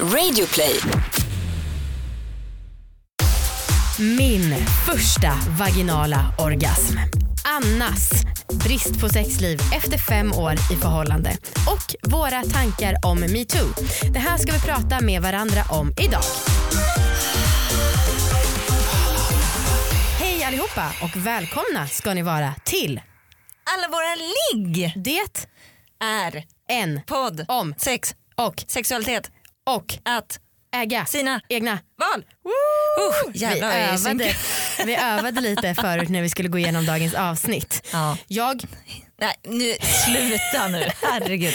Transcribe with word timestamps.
Radioplay. 0.00 0.80
Min 3.98 4.54
första 4.86 5.32
vaginala 5.58 6.34
orgasm. 6.38 6.98
Annas 7.44 8.10
brist 8.64 9.00
på 9.00 9.08
sexliv 9.08 9.58
efter 9.74 9.98
fem 9.98 10.32
år 10.32 10.52
i 10.52 10.76
förhållande 10.76 11.30
och 11.66 12.10
våra 12.12 12.42
tankar 12.42 12.96
om 13.04 13.20
metoo. 13.20 13.68
Det 14.12 14.18
här 14.18 14.38
ska 14.38 14.52
vi 14.52 14.60
prata 14.60 15.00
med 15.00 15.22
varandra 15.22 15.62
om 15.70 15.94
idag. 16.00 16.24
Hej 20.20 20.44
allihopa 20.44 20.92
och 21.02 21.16
välkomna 21.16 21.86
ska 21.86 22.14
ni 22.14 22.22
vara 22.22 22.54
till 22.64 23.00
Alla 23.64 23.88
våra 23.88 24.14
ligg 24.14 24.92
Det 24.96 25.20
är 26.04 26.44
en 26.68 27.00
podd 27.06 27.44
om 27.48 27.74
sex, 27.78 28.14
och 28.36 28.64
sexualitet, 28.66 29.30
och 29.64 29.94
att 30.02 30.38
äga 30.74 31.06
sina 31.06 31.40
egna 31.48 31.78
val. 31.98 32.20
Uh, 32.20 33.32
vi, 33.32 33.38
jävlar 33.38 33.68
vad 33.68 33.80
jag 33.80 33.88
är 33.88 33.94
i 33.94 33.98
synk. 33.98 34.20
övade, 34.20 34.34
vi 34.86 34.96
övade 34.96 35.40
lite 35.40 35.74
förut 35.74 36.08
när 36.08 36.22
vi 36.22 36.28
skulle 36.28 36.48
gå 36.48 36.58
igenom 36.58 36.86
dagens 36.86 37.14
avsnitt. 37.14 37.88
Ja. 37.92 38.16
Jag 38.26 38.64
Nej, 39.20 39.34
nu, 39.42 39.74
sluta 39.80 40.68
nu, 40.68 40.90
herregud. 41.02 41.54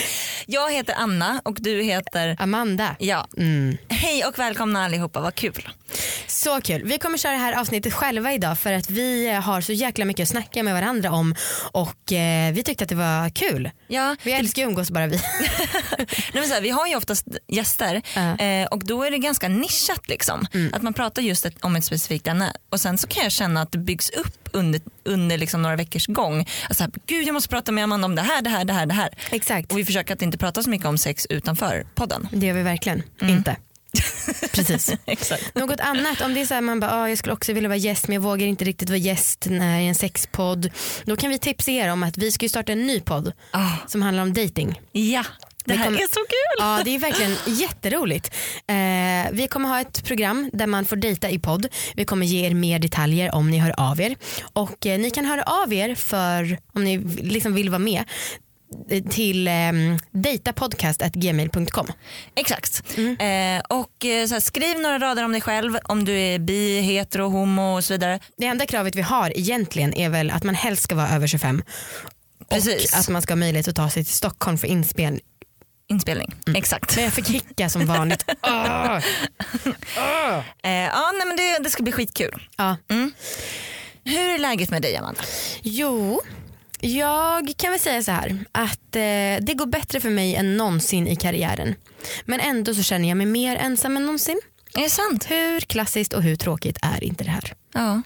Jag 0.52 0.72
heter 0.72 0.94
Anna 0.98 1.42
och 1.46 1.58
du 1.60 1.82
heter 1.82 2.36
Amanda. 2.40 2.96
Ja. 3.00 3.28
Mm. 3.38 3.78
Hej 3.90 4.26
och 4.26 4.40
välkomna 4.40 4.86
allihopa, 4.86 5.20
vad 5.22 5.36
kul. 5.36 5.70
Så 6.28 6.62
kul. 6.62 6.84
Vi 6.86 6.98
kommer 6.98 7.18
köra 7.18 7.32
det 7.32 7.38
här 7.38 7.60
avsnittet 7.60 7.94
själva 7.94 8.34
idag 8.34 8.60
för 8.60 8.74
att 8.74 8.90
vi 8.90 9.30
har 9.32 9.62
så 9.62 9.72
jäkla 9.74 10.06
mycket 10.06 10.24
att 10.24 10.30
snacka 10.30 10.64
med 10.64 10.74
varandra 10.74 11.12
om 11.12 11.36
och 11.72 12.14
eh, 12.14 12.54
vi 12.54 12.64
tyckte 12.64 12.84
att 12.84 12.90
det 12.90 12.96
var 12.96 13.30
kul. 13.30 13.72
Ja, 13.88 14.16
Vi 14.24 14.32
älskar 14.32 14.62
ju 14.62 14.66
att 14.66 14.70
umgås 14.70 14.92
bara 14.92 15.08
vi. 15.08 15.18
Nej, 15.98 16.08
men 16.34 16.48
så 16.48 16.54
här, 16.54 16.62
vi 16.62 16.70
har 16.70 16.88
ju 16.88 16.96
oftast 16.96 17.26
gäster 17.48 18.02
Ja. 18.16 18.38
eh, 18.46 18.68
och 18.68 18.86
då 18.86 19.04
är 19.04 19.12
det 19.12 19.18
ganska 19.18 19.48
nischat 19.50 20.08
liksom. 20.08 20.48
Att 20.74 20.82
man 20.82 20.94
pratar 20.94 21.22
just 21.22 21.46
ett, 21.46 21.56
om 21.62 21.76
ett 21.76 21.86
specifikt 21.86 22.28
ämne 22.28 22.54
och 22.70 22.80
sen 22.80 22.98
så 22.98 23.08
kan 23.08 23.24
jag 23.24 23.32
känna 23.32 23.62
att 23.62 23.72
det 23.72 23.78
byggs 23.78 24.10
upp 24.10 24.36
under, 24.52 24.82
under 25.04 25.38
liksom 25.38 25.62
några 25.62 25.76
veckors 25.76 26.08
gång. 26.08 26.48
Alltså, 26.68 26.84
här, 26.84 26.92
Gud 27.06 27.28
jag 27.28 27.34
måste 27.34 27.50
prata 27.50 27.72
med 27.72 27.84
Amanda 27.84 28.06
om 28.06 28.16
det 28.16 28.22
här, 28.22 28.42
det 28.42 28.50
här, 28.50 28.66
det 28.66 28.74
här, 28.74 28.86
det 28.86 28.94
här. 28.94 29.10
Exakt. 29.32 29.72
Och 29.72 29.78
vi 29.78 29.86
försöker 29.86 30.14
att 30.14 30.22
inte 30.22 30.38
prata 30.40 30.64
så 30.64 30.70
mycket 30.70 30.88
om 30.88 30.98
sex 30.98 31.28
utanför 31.30 31.86
podden. 31.96 32.28
Det 32.32 32.46
gör 32.48 32.54
vi 32.54 32.62
verkligen 32.64 33.04
Mm. 33.22 33.38
inte. 33.38 33.56
Precis. 34.52 34.92
Exakt. 35.06 35.56
Något 35.56 35.80
annat, 35.80 36.22
om 36.22 36.34
det 36.34 36.42
är 36.42 36.46
så 36.46 36.54
här 36.54 36.62
man 36.62 36.80
bara, 36.80 36.92
ah, 36.94 37.10
jag 37.10 37.18
skulle 37.18 37.34
också 37.34 37.54
vilja 37.54 37.70
vara 37.70 37.78
gäst 37.78 38.08
men 38.08 38.14
jag 38.16 38.22
vågar 38.22 38.48
inte 38.48 38.66
riktigt 38.66 38.90
vara 38.90 38.98
gäst 38.98 39.46
när 39.50 39.80
i 39.80 39.88
en 39.88 39.96
sexpodd. 39.96 40.70
Då 41.04 41.16
kan 41.16 41.30
vi 41.30 41.38
tipsa 41.40 41.72
er 41.72 41.92
om 41.92 42.04
att 42.04 42.18
vi 42.18 42.32
ska 42.32 42.46
ju 42.46 42.50
starta 42.50 42.72
en 42.72 42.88
ny 42.88 43.00
podd 43.00 43.32
Ah, 43.52 43.72
som 43.88 44.02
handlar 44.02 44.24
om 44.24 44.34
dating. 44.34 44.82
ja, 44.92 45.24
det 45.66 45.74
här 45.74 45.86
kommer- 45.86 45.98
är 46.00 46.08
så 46.08 46.20
kul. 46.20 46.58
Ja 46.60 46.82
det 46.86 46.96
är 46.96 47.00
verkligen 47.00 47.36
jätteroligt. 47.48 48.34
Eh, 48.68 49.32
vi 49.32 49.48
kommer 49.50 49.70
ha 49.70 49.82
ett 49.82 50.04
program 50.06 50.50
där 50.54 50.68
man 50.68 50.86
får 50.86 50.96
dejta 50.96 51.30
i 51.30 51.40
podd. 51.40 51.68
Vi 51.96 52.06
kommer 52.06 52.26
ge 52.26 52.46
er 52.48 52.54
mer 52.54 52.80
detaljer 52.80 53.36
om 53.36 53.52
ni 53.52 53.58
hör 53.58 53.80
av 53.80 54.02
er. 54.02 54.16
Och 54.54 54.86
eh, 54.86 55.00
ni 55.00 55.12
kan 55.12 55.26
höra 55.26 55.44
av 55.44 55.74
er 55.74 55.96
för 55.96 56.58
om 56.74 56.84
ni 56.84 56.98
liksom 57.22 57.54
vill 57.54 57.70
vara 57.70 57.80
med 57.80 58.04
till 59.10 59.48
eh, 59.48 59.54
datapodcast.gmail.com. 60.12 61.88
Exakt. 62.36 62.84
Eh, 62.98 63.60
och 63.70 64.06
eh, 64.06 64.28
så 64.28 64.34
här, 64.34 64.40
skriv 64.40 64.80
några 64.80 65.00
rader 65.00 65.24
om 65.26 65.32
dig 65.32 65.42
själv, 65.42 65.78
om 65.84 66.06
du 66.06 66.20
är 66.20 66.40
bi, 66.40 66.82
hetero, 66.82 67.30
homo 67.30 67.76
och 67.78 67.84
så 67.84 67.94
vidare. 67.94 68.20
Det 68.38 68.46
enda 68.46 68.66
kravet 68.66 68.96
vi 68.96 69.02
har 69.02 69.38
egentligen 69.38 69.94
är 69.94 70.10
väl 70.10 70.32
att 70.32 70.44
man 70.44 70.56
helst 70.56 70.84
ska 70.84 70.96
vara 70.96 71.10
över 71.10 71.28
25 71.28 71.64
Precis. 72.50 72.94
och 72.94 73.00
att 73.00 73.10
man 73.10 73.22
ska 73.22 73.32
ha 73.34 73.36
möjlighet 73.38 73.68
att 73.68 73.76
ta 73.76 73.90
sig 73.90 74.06
till 74.06 74.14
Stockholm 74.14 74.58
för 74.58 74.68
inspelning. 74.68 75.22
Inspelning. 75.92 76.36
Exakt. 76.56 76.96
Men 76.96 77.04
jag 77.04 77.14
fick 77.14 77.30
hicka 77.30 77.70
som 77.70 77.86
vanligt. 77.86 78.26
Åh! 78.44 79.00
Eh, 80.64 80.72
ja, 80.72 81.12
nej, 81.18 81.28
men 81.28 81.38
det, 81.38 81.60
det 81.64 81.70
ska 81.70 81.84
bli 81.84 81.92
skitkul. 81.92 82.48
Ja. 82.58 82.78
Hur 84.04 84.30
är 84.30 84.38
läget 84.40 84.70
med 84.70 84.82
dig 84.82 84.98
Amanda? 84.98 85.22
Jo, 85.62 86.22
jag 86.82 87.54
kan 87.58 87.72
väl 87.72 87.80
säga 87.80 88.04
så 88.04 88.12
här 88.12 88.38
att 88.52 88.96
eh, 88.96 89.46
det 89.46 89.54
går 89.58 89.66
bättre 89.66 90.00
för 90.00 90.10
mig 90.10 90.36
än 90.36 90.58
någonsin 90.58 91.08
i 91.08 91.16
karriären. 91.16 91.76
Men 92.26 92.40
ändå 92.40 92.74
så 92.74 92.84
känner 92.84 93.10
jag 93.10 93.18
mig 93.18 93.26
mer 93.26 93.56
ensam 93.56 93.98
än 93.98 94.04
någonsin. 94.06 94.40
Är 94.76 94.82
det 94.82 94.90
sant? 94.90 95.32
Hur 95.32 95.60
klassiskt 95.60 96.14
och 96.14 96.24
hur 96.24 96.36
tråkigt 96.36 96.78
är 96.82 97.04
inte 97.04 97.24
det 97.24 97.30
här? 97.30 97.54
Ja. 97.74 98.02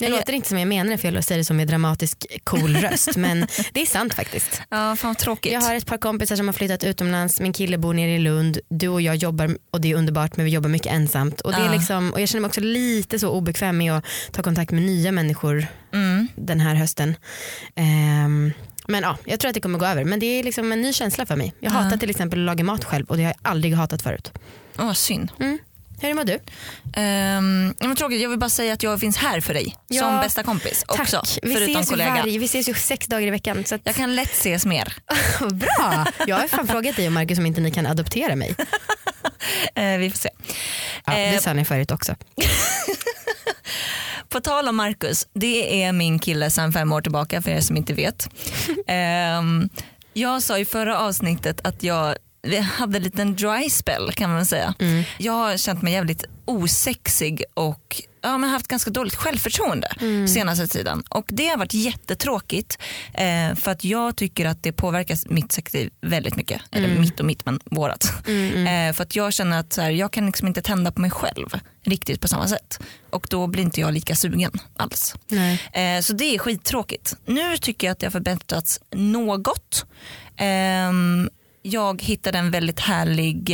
Jag- 0.00 0.10
låter 0.10 0.32
inte 0.32 0.48
som 0.48 0.58
jag 0.58 0.68
menar 0.68 0.90
det 0.90 0.98
för 0.98 1.12
jag 1.12 1.24
säger 1.24 1.38
det 1.38 1.44
som 1.44 1.56
med 1.56 1.68
dramatisk 1.68 2.26
cool 2.44 2.76
röst 2.82 3.16
men 3.16 3.46
det 3.72 3.82
är 3.82 3.86
sant 3.86 4.14
faktiskt. 4.14 4.62
Ja, 4.70 4.96
fan 4.96 5.14
tråkigt. 5.14 5.52
Jag 5.52 5.60
har 5.60 5.74
ett 5.74 5.86
par 5.86 5.98
kompisar 5.98 6.36
som 6.36 6.48
har 6.48 6.52
flyttat 6.52 6.84
utomlands, 6.84 7.40
min 7.40 7.52
kille 7.52 7.78
bor 7.78 7.94
nere 7.94 8.10
i 8.10 8.18
Lund, 8.18 8.58
du 8.68 8.88
och 8.88 9.00
jag 9.02 9.16
jobbar 9.16 9.56
och 9.70 9.80
det 9.80 9.90
är 9.90 9.94
underbart 9.94 10.36
men 10.36 10.44
vi 10.46 10.52
jobbar 10.52 10.68
mycket 10.68 10.92
ensamt. 10.92 11.40
Och, 11.40 11.52
det 11.52 11.58
är 11.58 11.64
Ja. 11.66 11.72
liksom, 11.72 12.12
och 12.12 12.20
jag 12.20 12.28
känner 12.28 12.40
mig 12.40 12.48
också 12.48 12.60
lite 12.60 13.18
så 13.18 13.28
obekväm 13.30 13.78
med 13.78 13.92
att 13.92 14.04
ta 14.32 14.42
kontakt 14.42 14.70
med 14.70 14.82
nya 14.82 15.12
människor 15.12 15.66
Mm. 15.92 16.28
den 16.36 16.60
här 16.60 16.74
hösten. 16.74 17.16
Ehm, 17.74 18.52
men 18.88 19.02
ja, 19.02 19.16
jag 19.24 19.40
tror 19.40 19.48
att 19.48 19.54
det 19.54 19.60
kommer 19.60 19.78
gå 19.78 19.86
över. 19.86 20.04
Men 20.04 20.20
det 20.20 20.26
är 20.26 20.42
liksom 20.42 20.72
en 20.72 20.80
ny 20.82 20.92
känsla 20.92 21.26
för 21.26 21.36
mig. 21.36 21.54
Jag 21.60 21.70
hatar 21.70 21.96
till 21.96 22.10
exempel 22.10 22.38
att 22.38 22.44
laga 22.46 22.64
mat 22.64 22.84
själv 22.84 23.06
och 23.06 23.16
det 23.16 23.22
har 23.22 23.30
jag 23.30 23.50
aldrig 23.52 23.74
hatat 23.74 24.02
förut. 24.02 24.32
Åh, 24.78 24.92
synd. 24.92 25.30
Hur 26.00 26.14
mår 26.14 26.24
du? 26.24 26.34
Um, 26.34 27.74
men 27.80 27.96
tråkigt. 27.96 28.20
Jag 28.22 28.28
vill 28.28 28.38
bara 28.38 28.50
säga 28.50 28.72
att 28.72 28.82
jag 28.82 29.00
finns 29.00 29.16
här 29.16 29.40
för 29.40 29.54
dig 29.54 29.76
Ja, 29.88 30.00
som 30.02 30.16
bästa 30.20 30.42
kompis 30.42 30.84
också. 30.88 31.16
Tack. 31.16 31.38
Vi 31.42 31.54
förutom 31.54 31.74
ses, 31.74 31.90
kollega. 31.90 32.14
varje, 32.14 32.38
vi 32.38 32.44
ses 32.44 32.68
ju 32.68 32.74
sex 32.74 33.06
dagar 33.06 33.26
i 33.26 33.30
veckan. 33.30 33.64
Så 33.64 33.74
att, 33.74 33.80
Jag 33.84 33.94
kan 33.94 34.14
lätt 34.16 34.32
ses 34.32 34.66
mer. 34.66 34.94
bra! 35.52 36.06
Jag 36.26 36.36
har 36.36 36.48
fan 36.48 36.66
frågat 36.68 36.96
dig 36.96 37.06
och 37.06 37.12
Marcus 37.12 37.38
om 37.38 37.46
inte 37.46 37.60
ni 37.60 37.70
kan 37.70 37.86
adoptera 37.86 38.36
mig. 38.36 38.54
Eh, 39.74 39.98
vi 39.98 40.10
får 40.10 40.18
se. 40.18 40.28
Ja, 41.06 41.12
det 41.12 41.24
Eh, 41.34 41.40
sa 41.40 41.52
ni 41.52 41.64
förut 41.64 41.90
också. 41.90 42.14
På 44.28 44.40
tal 44.40 44.68
om 44.68 44.76
Marcus, 44.76 45.26
det 45.32 45.82
är 45.82 45.92
min 45.92 46.18
kille 46.18 46.50
sedan 46.50 46.72
fem 46.72 46.92
år 46.92 47.00
tillbaka 47.00 47.42
för 47.42 47.50
er 47.50 47.60
som 47.60 47.76
inte 47.76 47.92
vet. 47.92 48.28
Ehm, 48.86 49.68
jag 50.12 50.42
sa 50.42 50.58
i 50.58 50.64
förra 50.64 50.98
avsnittet 50.98 51.60
att 51.64 51.82
jag 51.82 52.14
vi 52.42 52.58
hade 52.58 52.96
en 52.96 53.02
liten 53.02 53.36
dry 53.36 53.70
spell 53.70 54.12
kan 54.12 54.30
man 54.30 54.46
säga. 54.46 54.74
Jag 55.18 55.32
har 55.32 55.56
känt 55.56 55.82
mig 55.82 55.92
jävligt 55.92 56.24
osexig 56.44 57.44
och 57.54 58.02
ja, 58.22 58.38
men 58.38 58.50
haft 58.50 58.68
ganska 58.68 58.90
dåligt 58.90 59.14
självförtroende 59.14 59.88
senaste 60.28 60.68
tiden. 60.68 61.02
Och 61.08 61.24
det 61.28 61.48
har 61.48 61.56
varit 61.56 61.74
jättetråkigt 61.74 62.78
eh, 63.14 63.54
för 63.54 63.70
att 63.70 63.84
jag 63.84 64.16
tycker 64.16 64.46
att 64.46 64.62
det 64.62 64.72
påverkar 64.72 65.32
mitt 65.32 65.52
sexliv 65.52 65.90
väldigt 66.00 66.36
mycket. 66.36 66.62
Eller 66.70 66.88
mitt 67.00 67.20
och 67.20 67.26
mitt 67.26 67.46
men 67.46 67.60
vårat. 67.64 68.04
Eh, 68.28 68.92
för 68.92 69.02
att 69.02 69.16
jag 69.16 69.32
känner 69.32 69.60
att 69.60 69.72
så 69.72 69.80
här, 69.80 69.90
jag 69.90 70.12
kan 70.12 70.26
liksom 70.26 70.48
inte 70.48 70.62
tända 70.62 70.92
på 70.92 71.00
mig 71.00 71.10
själv 71.10 71.48
riktigt 71.82 72.20
på 72.20 72.28
samma 72.28 72.48
sätt. 72.48 72.78
Och 73.10 73.26
då 73.30 73.46
blir 73.46 73.62
inte 73.62 73.80
jag 73.80 73.94
lika 73.94 74.14
sugen 74.16 74.52
alls. 74.76 75.14
Eh, 75.72 76.00
så 76.02 76.12
det 76.12 76.34
är 76.34 76.38
skittråkigt. 76.38 77.16
Nu 77.26 77.56
tycker 77.58 77.86
jag 77.86 77.92
att 77.92 77.98
det 77.98 78.06
har 78.06 78.10
förbättrats 78.10 78.80
något. 78.90 79.84
Ehm, 80.36 81.30
jag 81.70 82.02
hittade 82.02 82.38
en 82.38 82.50
väldigt 82.50 82.80
härlig, 82.80 83.50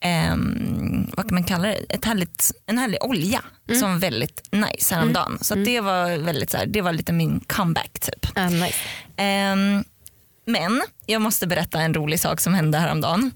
ehm, 0.00 1.10
vad 1.16 1.28
kan 1.28 1.34
man 1.34 1.44
kalla 1.44 1.68
det, 1.68 1.74
Ett 1.88 2.04
härligt, 2.04 2.50
en 2.66 2.78
härlig 2.78 3.04
olja 3.04 3.42
som 3.80 3.92
var 3.92 3.98
väldigt 3.98 4.48
nice 4.50 4.94
häromdagen. 4.94 5.38
Så 5.40 5.54
att 5.54 5.64
det 5.64 5.80
var 5.80 6.18
väldigt 6.18 6.50
så 6.50 6.56
här, 6.56 6.66
det 6.66 6.80
var 6.80 6.92
lite 6.92 7.12
min 7.12 7.40
comeback 7.40 7.98
typ. 8.00 8.26
Ah, 8.34 8.48
nice. 8.48 8.78
Ehm, 9.16 9.84
men 10.44 10.82
jag 11.06 11.22
måste 11.22 11.46
berätta 11.46 11.80
en 11.80 11.94
rolig 11.94 12.20
sak 12.20 12.40
som 12.40 12.54
hände 12.54 12.78
häromdagen. 12.78 13.30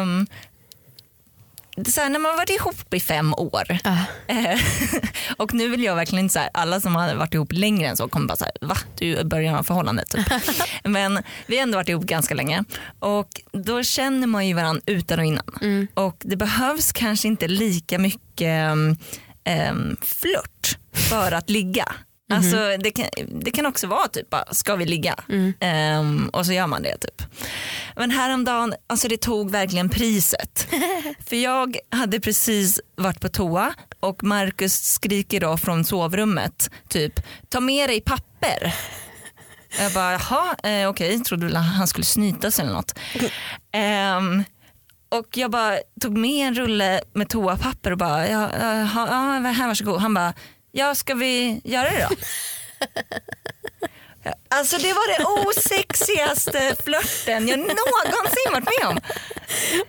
Um, 0.00 0.26
så 1.86 2.00
här, 2.00 2.10
när 2.10 2.18
man 2.18 2.36
varit 2.36 2.50
ihop 2.50 2.94
i 2.94 3.00
fem 3.00 3.34
år 3.34 3.78
eh, 4.26 4.60
och 5.36 5.54
nu 5.54 5.68
vill 5.68 5.82
jag 5.82 5.96
verkligen 5.96 6.24
inte 6.24 6.32
så 6.32 6.38
här, 6.38 6.50
alla 6.54 6.80
som 6.80 6.94
har 6.96 7.14
varit 7.14 7.34
ihop 7.34 7.52
längre 7.52 7.88
än 7.88 7.96
så 7.96 8.08
kommer 8.08 8.26
bara 8.26 8.36
så 8.36 8.44
här, 8.44 8.52
va? 8.60 8.76
Du 8.98 9.16
är 9.16 9.20
i 9.20 9.24
början 9.24 9.54
av 9.54 9.62
förhållandet 9.62 10.10
typ. 10.10 10.26
Men 10.84 11.22
vi 11.46 11.56
har 11.56 11.62
ändå 11.62 11.78
varit 11.78 11.88
ihop 11.88 12.04
ganska 12.04 12.34
länge 12.34 12.64
och 12.98 13.28
då 13.52 13.82
känner 13.82 14.26
man 14.26 14.46
ju 14.46 14.54
varandra 14.54 14.82
utan 14.86 15.18
och 15.18 15.24
innan. 15.24 15.88
Och 15.94 16.16
det 16.20 16.36
behövs 16.36 16.92
kanske 16.92 17.28
inte 17.28 17.48
lika 17.48 17.98
mycket 17.98 18.72
um, 18.72 19.96
flört 20.02 20.78
för 20.92 21.32
att 21.32 21.50
ligga. 21.50 21.92
Alltså, 22.30 22.76
det, 22.80 22.90
kan, 22.90 23.06
det 23.28 23.50
kan 23.50 23.66
också 23.66 23.86
vara 23.86 24.08
typ 24.08 24.30
bara, 24.30 24.54
ska 24.54 24.76
vi 24.76 24.84
ligga? 24.84 25.14
Ehm, 25.60 26.28
och 26.32 26.46
så 26.46 26.52
gör 26.52 26.66
man 26.66 26.82
det 26.82 26.96
typ. 26.98 27.22
Men 27.96 28.10
häromdagen, 28.10 28.74
alltså 28.86 29.08
det 29.08 29.16
tog 29.16 29.50
verkligen 29.50 29.88
priset. 29.88 30.68
För 31.28 31.36
jag 31.36 31.76
hade 31.90 32.20
precis 32.20 32.80
varit 32.96 33.20
på 33.20 33.28
toa 33.28 33.74
och 34.00 34.24
Marcus 34.24 34.74
skriker 34.92 35.40
då 35.40 35.56
från 35.56 35.84
sovrummet 35.84 36.70
typ, 36.88 37.20
ta 37.48 37.60
med 37.60 37.88
dig 37.88 38.00
papper. 38.00 38.74
Jag 39.78 39.92
bara, 39.92 40.12
jaha 40.12 40.56
eh, 40.70 40.88
okej, 40.88 41.20
trodde 41.20 41.46
väl 41.46 41.56
han 41.56 41.88
skulle 41.88 42.04
snytas 42.04 42.60
eller 42.60 42.72
något. 42.72 42.98
Ehm, 43.72 44.44
och 45.08 45.36
jag 45.36 45.50
bara 45.50 45.78
tog 46.00 46.18
med 46.18 46.48
en 46.48 46.54
rulle 46.54 47.00
med 47.12 47.28
toapapper 47.28 47.90
och 47.90 47.98
bara, 47.98 48.28
ja, 48.28 48.50
ja, 48.60 48.74
ja, 48.74 49.50
här 49.50 49.66
varsågod. 49.66 50.00
Han 50.00 50.14
bara, 50.14 50.32
ja 50.72 50.94
ska 50.94 51.14
vi 51.14 51.60
göra 51.64 51.90
det 51.90 52.08
då? 52.10 52.16
Alltså 54.50 54.78
det 54.78 54.92
var 54.92 55.18
det 55.18 55.48
osexigaste 55.48 56.76
flörten 56.84 57.48
jag 57.48 57.58
någonsin 57.58 58.52
varit 58.52 58.64
med 58.80 58.88
om. 58.88 58.98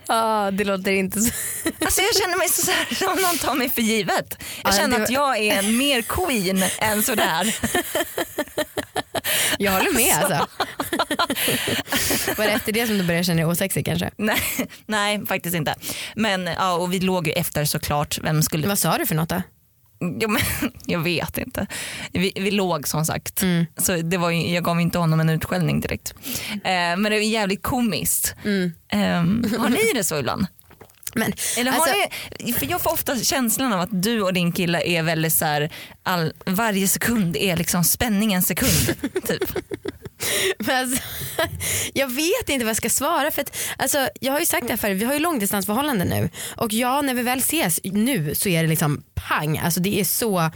Ja, 0.06 0.50
det 0.50 0.64
låter 0.64 0.90
inte 0.90 1.20
så. 1.20 1.32
Alltså 1.80 2.00
jag 2.00 2.16
känner 2.16 2.36
mig 2.36 2.48
så, 2.48 2.62
så 2.62 2.70
här, 2.70 2.94
som 2.94 3.22
någon 3.22 3.38
tar 3.38 3.54
mig 3.54 3.70
för 3.70 3.82
givet. 3.82 4.36
Jag 4.64 4.72
Ja, 4.72 4.76
känner 4.76 4.98
det 4.98 5.04
att 5.04 5.10
var- 5.10 5.14
jag 5.36 5.38
är 5.38 5.58
en 5.58 5.76
mer 5.76 6.02
queen 6.02 6.64
än 6.78 7.02
sådär. 7.02 7.56
Jag 9.58 9.72
håller 9.72 9.92
med 9.92 10.16
alltså. 10.16 10.46
Var 12.36 12.44
det 12.46 12.52
efter 12.52 12.72
det 12.72 12.86
som 12.86 12.98
du 12.98 13.04
började 13.04 13.24
känna 13.24 13.36
dig 13.36 13.44
osexig 13.46 13.86
kanske? 13.86 14.10
Nej, 14.16 14.40
nej 14.86 15.26
faktiskt 15.26 15.56
inte. 15.56 15.74
Men 16.14 16.46
ja, 16.46 16.72
och 16.72 16.92
vi 16.92 17.00
låg 17.00 17.26
ju 17.26 17.32
efter 17.32 17.64
såklart. 17.64 18.18
Vem 18.22 18.42
skulle... 18.42 18.68
Vad 18.68 18.78
sa 18.78 18.98
du 18.98 19.06
för 19.06 19.14
något 19.14 19.28
då? 19.28 19.42
Ja, 20.20 20.28
men, 20.28 20.40
jag 20.86 20.98
vet 21.00 21.38
inte. 21.38 21.66
Vi, 22.12 22.32
vi 22.36 22.50
låg 22.50 22.88
som 22.88 23.04
sagt. 23.04 23.42
Mm. 23.42 23.66
Så 23.76 23.96
det 23.96 24.16
var, 24.16 24.30
ju- 24.30 24.54
jag 24.54 24.64
gav 24.64 24.80
inte 24.80 24.98
honom 24.98 25.20
en 25.20 25.28
utskällning 25.28 25.80
direkt. 25.80 26.14
Eh, 26.52 26.60
men 26.72 27.02
det 27.02 27.10
var 27.10 27.16
jävligt 27.16 27.62
komiskt. 27.62 28.34
Mm. 28.44 28.72
Eh, 28.88 29.58
har 29.60 29.68
ni 29.68 29.92
det 29.94 30.04
så 30.04 30.18
ibland? 30.18 30.46
Men, 31.14 31.32
Eller 31.58 31.70
har 31.72 31.78
alltså, 31.80 31.94
ni, 32.40 32.52
för 32.52 32.66
jag 32.70 32.80
får 32.82 32.92
ofta 32.92 33.18
känslan 33.18 33.72
av 33.72 33.80
att 33.80 34.02
du 34.02 34.22
och 34.22 34.32
din 34.32 34.52
kille 34.52 34.82
är 34.86 35.02
väldigt 35.02 35.32
så 35.32 35.44
här, 35.44 35.70
all, 36.02 36.32
varje 36.46 36.88
sekund 36.88 37.36
är 37.36 37.56
liksom 37.56 37.84
spänningens 37.84 38.46
sekund. 38.46 38.96
typ. 39.26 39.50
Men 40.58 40.76
alltså, 40.76 41.02
jag 41.94 42.08
vet 42.08 42.48
inte 42.48 42.64
vad 42.64 42.70
jag 42.70 42.76
ska 42.76 42.90
svara 42.90 43.30
för 43.30 43.42
att, 43.42 43.56
alltså, 43.76 44.08
jag 44.20 44.32
har 44.32 44.40
ju 44.40 44.46
sagt 44.46 44.66
det 44.66 44.72
här 44.72 44.76
förut, 44.78 45.00
vi 45.00 45.04
har 45.04 45.12
ju 45.14 45.18
långdistansförhållande 45.18 46.04
nu 46.04 46.30
och 46.56 46.72
ja 46.72 47.00
när 47.02 47.14
vi 47.14 47.22
väl 47.22 47.38
ses 47.38 47.80
nu 47.84 48.34
så 48.34 48.48
är 48.48 48.62
det 48.62 48.68
liksom 48.68 49.02
pang, 49.28 49.58
alltså 49.58 49.80
det 49.80 50.00
är 50.00 50.04
så 50.04 50.50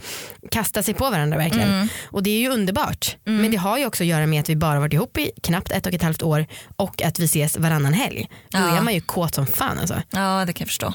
kasta 0.51 0.83
sig 0.83 0.93
på 0.93 1.09
varandra 1.09 1.37
verkligen 1.37 1.69
Mm. 1.69 1.87
och 2.05 2.23
det 2.23 2.29
är 2.29 2.39
ju 2.39 2.49
underbart 2.49 3.17
men 3.23 3.51
det 3.51 3.57
har 3.57 3.77
ju 3.77 3.85
också 3.85 4.03
att 4.03 4.07
göra 4.07 4.25
med 4.27 4.39
att 4.39 4.49
vi 4.49 4.55
bara 4.55 4.79
varit 4.79 4.93
ihop 4.93 5.17
i 5.17 5.31
knappt 5.43 5.71
ett 5.71 5.85
och 5.87 5.93
ett 5.93 6.01
halvt 6.03 6.21
år 6.23 6.45
och 6.75 7.01
att 7.01 7.19
vi 7.19 7.25
ses 7.25 7.57
varannan 7.57 7.93
helg. 7.93 8.29
Då 8.49 8.57
Ja. 8.57 8.77
är 8.77 8.81
man 8.81 8.93
ju 8.93 9.01
kåt 9.01 9.35
som 9.35 9.47
fan 9.47 9.79
alltså. 9.79 10.01
Ja 10.11 10.43
det 10.47 10.53
kan 10.53 10.63
jag 10.63 10.67
förstå. 10.67 10.85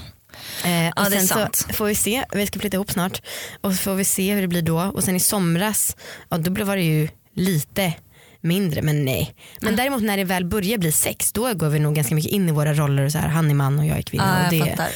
Eh, 0.64 0.86
och 0.88 0.92
Ja, 0.96 1.08
det 1.10 1.16
är 1.16 1.18
sen 1.18 1.26
sant. 1.28 1.56
så 1.56 1.72
får 1.72 1.84
vi 1.86 1.94
se, 1.94 2.24
vi 2.32 2.46
ska 2.46 2.58
flytta 2.58 2.76
ihop 2.76 2.90
snart 2.90 3.22
och 3.60 3.72
så 3.72 3.76
får 3.78 3.94
vi 3.94 4.04
se 4.04 4.34
hur 4.34 4.42
det 4.42 4.48
blir 4.48 4.62
då 4.62 4.80
och 4.80 5.04
sen 5.04 5.16
i 5.16 5.20
somras, 5.20 5.96
ja, 6.28 6.38
då 6.38 6.64
var 6.64 6.76
det 6.76 6.82
ju 6.82 7.08
lite 7.34 7.92
mindre 8.40 8.82
men 8.82 9.04
nej. 9.04 9.34
Men 9.60 9.76
däremot 9.76 10.02
när 10.02 10.16
det 10.16 10.24
väl 10.24 10.44
börjar 10.44 10.78
bli 10.78 10.92
sex 10.92 11.32
då 11.32 11.54
går 11.54 11.68
vi 11.68 11.78
nog 11.78 11.94
ganska 11.94 12.14
mycket 12.14 12.32
in 12.32 12.48
i 12.48 12.52
våra 12.52 12.74
roller 12.74 13.04
och 13.04 13.12
så 13.12 13.18
här, 13.18 13.28
han 13.28 13.50
är 13.50 13.54
man 13.54 13.78
och 13.78 13.86
jag 13.86 13.98
är 13.98 14.02
kvinna. 14.02 14.38
Ja, 14.40 14.48
och 14.48 14.54
jag 14.54 14.66
det, 14.66 14.70
fattar. 14.70 14.88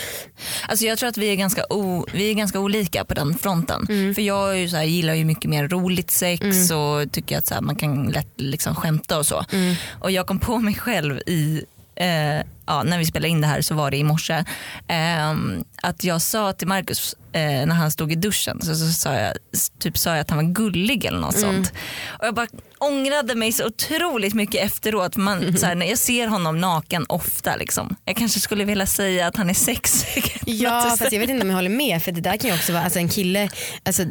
Alltså 0.68 0.84
jag 0.84 0.98
tror 0.98 1.08
att 1.08 1.16
vi 1.16 1.26
är 1.26 1.36
ganska, 1.36 1.64
o, 1.70 2.06
vi 2.12 2.30
är 2.30 2.34
ganska 2.34 2.60
olika 2.60 3.04
på 3.04 3.14
den 3.14 3.38
fronten. 3.38 3.86
Mm. 3.88 4.14
För 4.14 4.22
jag 4.22 4.58
ju 4.58 4.68
här, 4.68 4.82
gillar 4.82 5.14
ju 5.14 5.24
mycket 5.24 5.50
mer 5.50 5.68
roligt 5.68 6.10
sex 6.10 6.70
och 6.70 7.12
tycker 7.12 7.38
att 7.38 7.46
så 7.46 7.54
här, 7.54 7.60
man 7.60 7.76
kan 7.76 8.04
lätt 8.04 8.32
liksom 8.36 8.74
skämta 8.74 9.18
och 9.18 9.26
så. 9.26 9.44
Mm. 9.52 9.74
Och 10.00 10.10
jag 10.10 10.26
kom 10.26 10.38
på 10.38 10.58
mig 10.58 10.74
själv 10.74 11.18
i 11.26 11.64
eh, 11.96 12.46
ja, 12.66 12.82
när 12.82 12.98
vi 12.98 13.04
spelade 13.06 13.28
in 13.28 13.40
det 13.40 13.46
här 13.46 13.60
så 13.62 13.74
var 13.74 13.90
det 13.90 13.96
i 13.96 14.04
morse. 14.04 14.44
ehm, 14.88 15.64
att 15.82 16.04
jag 16.04 16.22
sa 16.22 16.52
till 16.52 16.68
Marcus 16.68 17.14
eh, 17.32 17.40
när 17.42 17.74
han 17.74 17.90
stod 17.90 18.12
i 18.12 18.14
duschen 18.14 18.62
så, 18.62 18.74
så 18.74 18.86
sa, 18.92 19.14
jag, 19.14 19.32
typ 19.80 19.98
sa 19.98 20.10
jag 20.10 20.18
att 20.20 20.30
han 20.30 20.46
var 20.46 20.52
gullig 20.54 21.04
eller 21.04 21.18
något 21.18 21.36
Mm. 21.36 21.54
sånt. 21.54 21.72
Och 22.08 22.26
jag 22.26 22.34
bara 22.34 22.46
ångrade 22.78 23.34
mig 23.34 23.52
så 23.52 23.66
otroligt 23.66 24.34
mycket 24.34 24.64
efteråt. 24.66 25.16
Man, 25.16 25.56
så 25.58 25.66
här, 25.66 25.74
när 25.74 25.86
jag 25.86 25.98
ser 25.98 26.26
honom 26.28 26.60
naken 26.60 27.06
ofta. 27.08 27.56
Liksom. 27.56 27.96
Jag 28.04 28.16
kanske 28.16 28.40
skulle 28.40 28.64
vilja 28.64 28.86
säga 28.86 29.26
att 29.26 29.36
han 29.36 29.50
är 29.50 29.54
sexig. 29.54 30.24
Ja 30.46 30.80
fast 30.98 31.12
jag 31.12 31.20
vet 31.20 31.30
inte 31.30 31.42
om 31.42 31.48
jag 31.50 31.56
håller 31.56 31.70
med 31.70 32.02
för 32.02 32.12
det 32.12 32.20
där 32.20 32.36
kan 32.36 32.50
ju 32.50 32.56
också 32.56 32.72
vara, 32.72 32.82
alltså 32.84 32.98
en 32.98 33.08
kille, 33.08 33.48
alltså, 33.84 34.02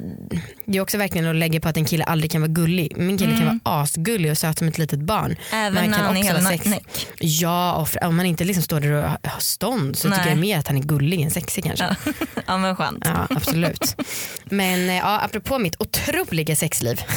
det 0.66 0.78
är 0.78 0.82
också 0.82 0.98
verkligen 0.98 1.28
att 1.28 1.36
lägga 1.36 1.60
på 1.60 1.70
att 1.70 1.78
en 1.78 1.86
kille 1.86 2.04
aldrig 2.04 2.32
kan 2.32 2.42
vara 2.42 2.52
gullig. 2.52 2.98
Min 2.98 3.18
kille 3.18 3.38
kan 3.38 3.60
vara 3.64 3.82
asgullig 3.82 4.32
och 4.32 4.38
söt 4.38 4.58
som 4.58 4.68
ett 4.68 4.78
litet 4.78 5.00
barn. 5.00 5.36
Även 5.54 5.74
Men 5.74 5.90
när 5.90 5.98
kan 5.98 6.06
han 6.06 6.16
är 6.16 6.20
också 6.20 6.28
hela 6.34 6.40
vara 6.44 6.52
sex- 6.58 6.66
näck. 6.66 7.08
Ja 7.20 7.74
och 7.74 8.08
om 8.08 8.16
man 8.16 8.26
inte 8.26 8.43
liksom 8.46 8.64
står 8.64 8.80
där 8.80 8.92
och 8.92 9.04
har 9.04 9.40
stånd 9.40 9.98
så 9.98 10.08
Nej. 10.10 10.18
tycker 10.18 10.30
jag 10.30 10.40
mer 10.40 10.58
att 10.60 10.68
han 10.68 10.78
är 10.78 10.82
gullig 10.84 11.22
än 11.22 11.32
sexig 11.32 11.64
kanske. 11.64 11.96
Ja. 12.06 12.14
ja 12.48 12.58
men 12.58 12.76
skönt. 12.76 13.04
Ja 13.06 13.28
absolut. 13.30 13.96
Men 14.46 14.90
eh, 14.90 14.96
ja, 14.96 15.20
apropå 15.22 15.60
mitt 15.60 15.76
otroliga 15.82 16.56
sexliv. 16.56 17.02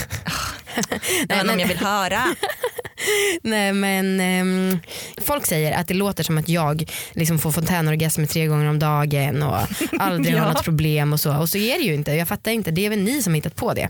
Nej, 1.28 1.28
men- 1.28 1.50
om 1.50 1.60
jag 1.60 1.68
vill 1.68 1.78
höra. 1.78 2.22
Nej 3.42 3.72
men 3.72 4.20
ehm, 4.20 4.78
folk 5.20 5.46
säger 5.46 5.72
att 5.78 5.88
det 5.88 5.94
låter 5.94 6.24
som 6.24 6.38
att 6.38 6.48
jag 6.48 6.90
liksom 7.12 7.38
får 7.38 7.52
fontänorgasmer 7.52 8.26
tre 8.26 8.46
gånger 8.46 8.66
om 8.66 8.78
dagen 8.78 9.42
och 9.42 9.56
aldrig 9.98 10.34
har 10.36 10.46
Ja. 10.46 10.52
något 10.52 10.64
problem 10.64 11.12
och 11.12 11.20
så. 11.20 11.36
Och 11.36 11.48
så 11.48 11.58
är 11.58 11.78
det 11.78 11.84
ju 11.84 11.94
inte. 11.94 12.12
Jag 12.12 12.28
fattar 12.28 12.50
inte. 12.52 12.70
Det 12.70 12.86
är 12.86 12.90
väl 12.90 12.98
ni 13.02 13.22
som 13.22 13.32
har 13.32 13.36
hittat 13.36 13.56
på 13.56 13.74
det. 13.74 13.88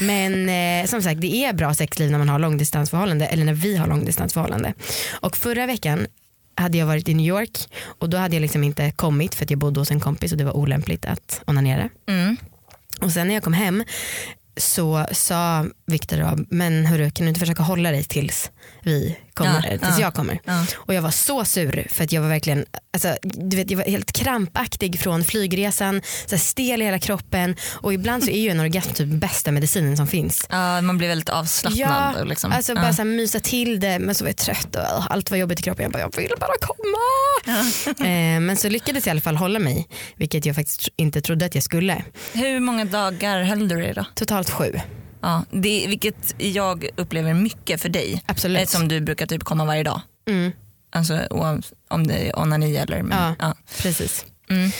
Men 0.00 0.48
eh, 0.48 0.86
som 0.86 1.02
sagt 1.02 1.20
det 1.20 1.34
är 1.44 1.52
bra 1.52 1.74
sexliv 1.74 2.10
när 2.10 2.18
man 2.18 2.28
har 2.28 2.38
långdistansförhållande 2.38 3.26
eller 3.26 3.44
när 3.44 3.52
vi 3.54 3.76
har 3.76 3.86
långdistansförhållande. 3.86 4.74
Och 5.20 5.36
förra 5.36 5.66
veckan 5.66 6.06
hade 6.58 6.78
jag 6.78 6.86
varit 6.86 7.08
i 7.08 7.14
New 7.14 7.26
York 7.26 7.58
och 7.98 8.10
då 8.10 8.16
hade 8.16 8.36
jag 8.36 8.40
liksom 8.40 8.64
inte 8.64 8.90
kommit 8.90 9.34
för 9.34 9.44
att 9.44 9.50
jag 9.50 9.58
bodde 9.58 9.80
hos 9.80 9.90
en 9.90 10.00
kompis 10.00 10.32
och 10.32 10.38
det 10.38 10.44
var 10.44 10.56
olämpligt 10.56 11.04
att 11.04 11.42
onanera. 11.46 11.88
Mm. 12.08 12.36
Och 13.00 13.12
sen 13.12 13.26
när 13.26 13.34
jag 13.34 13.42
kom 13.42 13.52
hem 13.52 13.84
så 14.56 15.06
sa 15.12 15.66
Viktor 15.86 16.46
men 16.50 16.86
hörru 16.86 17.10
kan 17.10 17.24
du 17.24 17.28
inte 17.28 17.40
försöka 17.40 17.62
hålla 17.62 17.90
dig 17.90 18.04
tills 18.04 18.50
vi 18.82 19.18
kommer, 19.38 19.68
Ja, 19.70 19.78
tills 19.78 19.98
ja. 19.98 20.00
jag 20.00 20.14
kommer. 20.14 20.40
Ja. 20.44 20.66
Och 20.76 20.94
jag 20.94 21.02
var 21.02 21.10
så 21.10 21.44
sur 21.44 21.86
för 21.90 22.04
att 22.04 22.12
jag 22.12 22.22
var 22.22 22.28
verkligen, 22.28 22.64
alltså, 22.92 23.16
du 23.22 23.56
vet, 23.56 23.70
jag 23.70 23.78
var 23.78 23.84
helt 23.84 24.12
krampaktig 24.12 25.00
från 25.00 25.24
flygresan, 25.24 26.02
så 26.26 26.34
här 26.36 26.40
stel 26.42 26.82
i 26.82 26.84
hela 26.84 26.98
kroppen 26.98 27.56
och 27.74 27.92
ibland 27.94 28.24
så 28.24 28.30
är 28.30 28.40
ju 28.40 28.48
en 28.48 28.60
orgasm 28.60 28.92
typ 28.92 29.08
bästa 29.08 29.52
medicinen 29.52 29.96
som 29.96 30.06
finns. 30.06 30.46
Ja, 30.50 30.80
man 30.80 30.98
blir 30.98 31.08
väldigt 31.08 31.28
avslappnad. 31.28 32.14
Ja, 32.18 32.24
liksom. 32.24 32.52
alltså 32.52 32.74
bara 32.74 32.92
så 32.92 33.02
här, 33.02 33.04
mysa 33.04 33.40
till 33.40 33.80
det 33.80 33.98
men 33.98 34.14
så 34.14 34.24
var 34.24 34.28
jag 34.28 34.36
trött 34.36 34.76
och 34.76 35.12
allt 35.12 35.30
var 35.30 35.38
jobbigt 35.38 35.60
i 35.60 35.62
kroppen. 35.62 35.82
Jag 35.82 35.92
bara, 35.92 36.00
jag 36.00 36.16
vill 36.16 36.32
bara 36.40 36.58
komma. 36.60 36.98
eh, 38.08 38.40
men 38.40 38.56
så 38.56 38.68
lyckades 38.68 39.06
jag 39.06 39.10
i 39.10 39.14
alla 39.14 39.20
fall 39.20 39.36
hålla 39.36 39.58
mig, 39.58 39.88
vilket 40.16 40.46
jag 40.46 40.56
faktiskt 40.56 40.88
inte 40.96 41.20
trodde 41.20 41.46
att 41.46 41.54
jag 41.54 41.64
skulle. 41.64 42.04
Hur 42.32 42.60
många 42.60 42.84
dagar 42.84 43.42
höll 43.42 43.68
du 43.68 43.76
dig 43.80 43.94
då? 43.94 44.04
Totalt 44.14 44.50
sju. 44.50 44.80
Ja, 45.20 45.44
det, 45.50 45.86
vilket 45.88 46.34
jag 46.38 46.86
upplever 46.96 47.34
mycket 47.34 47.82
för 47.82 47.88
dig. 47.88 48.22
Absolut. 48.26 48.62
Eftersom 48.62 48.88
du 48.88 49.00
brukar 49.00 49.26
typ 49.26 49.44
komma 49.44 49.64
varje 49.64 49.82
dag. 49.82 50.00
Mm. 50.28 50.52
Alltså 50.92 51.20
om 51.88 52.06
det 52.06 52.14
är 52.14 52.38
onani 52.38 52.76
eller 52.76 53.02
men, 53.02 53.18
Ja. 53.18 53.34
ja. 53.38 53.54
Precis. 53.82 54.24
Mm. 54.50 54.70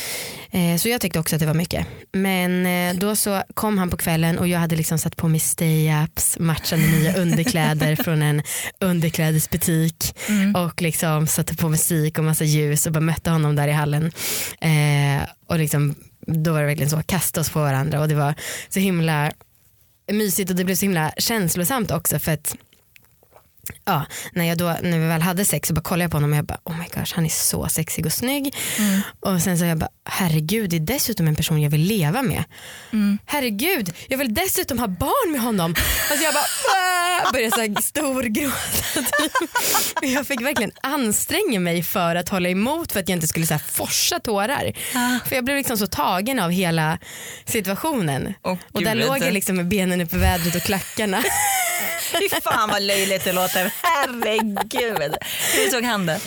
Eh, 0.50 0.78
så 0.78 0.88
jag 0.88 1.00
tyckte 1.00 1.18
också 1.18 1.36
att 1.36 1.40
det 1.40 1.46
var 1.46 1.54
mycket. 1.54 1.86
Men 2.12 2.66
eh, 2.66 3.00
då 3.00 3.16
så 3.16 3.42
kom 3.54 3.78
han 3.78 3.90
på 3.90 3.96
kvällen 3.96 4.38
och 4.38 4.48
jag 4.48 4.58
hade 4.58 4.76
liksom 4.76 4.98
satt 4.98 5.16
på 5.16 5.28
mig 5.28 5.40
stay-ups, 5.40 6.40
matchande 6.40 6.86
nya 6.86 7.14
underkläder 7.22 7.96
från 7.96 8.22
en 8.22 8.42
underklädesbutik 8.80 10.16
och 10.56 10.82
liksom 10.82 11.26
satte 11.26 11.56
på 11.56 11.68
musik 11.68 12.18
och 12.18 12.24
massa 12.24 12.44
ljus 12.44 12.86
och 12.86 12.92
bara 12.92 13.00
mötte 13.00 13.30
honom 13.30 13.56
där 13.56 13.68
i 13.68 13.72
hallen. 13.72 14.12
Eh, 14.60 15.28
och 15.46 15.58
liksom, 15.58 15.94
då 16.26 16.52
var 16.52 16.60
det 16.60 16.66
verkligen 16.66 16.90
så, 16.90 17.02
kasta 17.02 17.40
oss 17.40 17.50
på 17.50 17.60
varandra 17.60 18.00
och 18.00 18.08
det 18.08 18.14
var 18.14 18.34
så 18.68 18.80
himla 18.80 19.32
mysigt 20.12 20.50
och 20.50 20.56
det 20.56 20.64
blev 20.64 20.74
så 20.74 20.84
himla 20.84 21.12
känslosamt 21.16 21.90
också 21.90 22.18
för 22.18 22.32
att 22.32 22.56
ja, 23.84 24.06
när, 24.32 24.44
jag 24.44 24.58
då, 24.58 24.76
när 24.82 24.98
vi 24.98 25.06
väl 25.06 25.22
hade 25.22 25.44
sex 25.44 25.68
så 25.68 25.74
bara 25.74 25.80
kollade 25.80 26.04
jag 26.04 26.10
på 26.10 26.16
honom 26.16 26.30
och 26.32 26.36
jag 26.38 26.44
bara 26.44 26.58
oh 26.64 26.78
my 26.78 26.84
gosh 26.94 27.12
han 27.14 27.24
är 27.24 27.28
så 27.28 27.68
sexig 27.68 28.06
och 28.06 28.12
snygg. 28.12 28.54
Och 29.20 29.42
sen 29.42 29.58
så 29.58 29.64
jag 29.64 29.78
bara 29.78 29.88
herregud 30.04 30.70
det 30.70 30.76
är 30.76 30.80
dessutom 30.80 31.28
en 31.28 31.36
person 31.36 31.62
jag 31.62 31.70
vill 31.70 31.80
leva 31.80 32.22
med. 32.22 32.44
Herregud 33.26 33.92
jag 34.08 34.18
vill 34.18 34.34
dessutom 34.34 34.78
ha 34.78 34.86
barn 34.88 35.32
med 35.32 35.40
honom. 35.40 35.74
Alltså 36.10 36.24
jag 36.24 36.34
bara 36.34 36.44
"Åh!" 37.24 37.32
började 37.32 37.50
så 37.56 37.60
här 37.60 37.82
storgråta. 37.82 39.06
Jag 40.02 40.26
fick 40.26 40.40
verkligen 40.40 40.72
anstränga 40.82 41.60
mig 41.60 41.82
för 41.82 42.14
att 42.16 42.28
hålla 42.28 42.48
emot 42.48 42.92
för 42.92 43.00
att 43.00 43.08
jag 43.08 43.16
inte 43.16 43.28
skulle 43.28 43.46
så 43.46 43.54
här 43.54 43.62
forsa 43.72 44.20
tårar. 44.20 44.72
För 45.28 45.34
jag 45.36 45.44
blev 45.44 45.56
liksom 45.56 45.78
så 45.78 45.86
tagen 45.86 46.38
av 46.40 46.50
hela 46.50 46.98
situationen. 47.44 48.34
Åh, 48.42 48.56
och 48.72 48.82
där 48.82 48.94
låg 48.94 49.18
jag 49.18 49.32
liksom 49.32 49.56
med 49.56 49.68
benen 49.68 50.00
upp 50.00 50.12
i 50.14 50.16
vädret 50.18 50.54
och 50.54 50.62
klackarna. 50.62 51.22
Fy 52.10 52.28
fan 52.42 52.70
vad 52.70 52.82
löjligt 52.82 53.24
det 53.24 53.32
låter. 53.32 53.72
Herregud. 53.82 55.16
Hur 55.54 55.70
såg 55.70 55.84
han 55.84 56.06
det? 56.06 56.20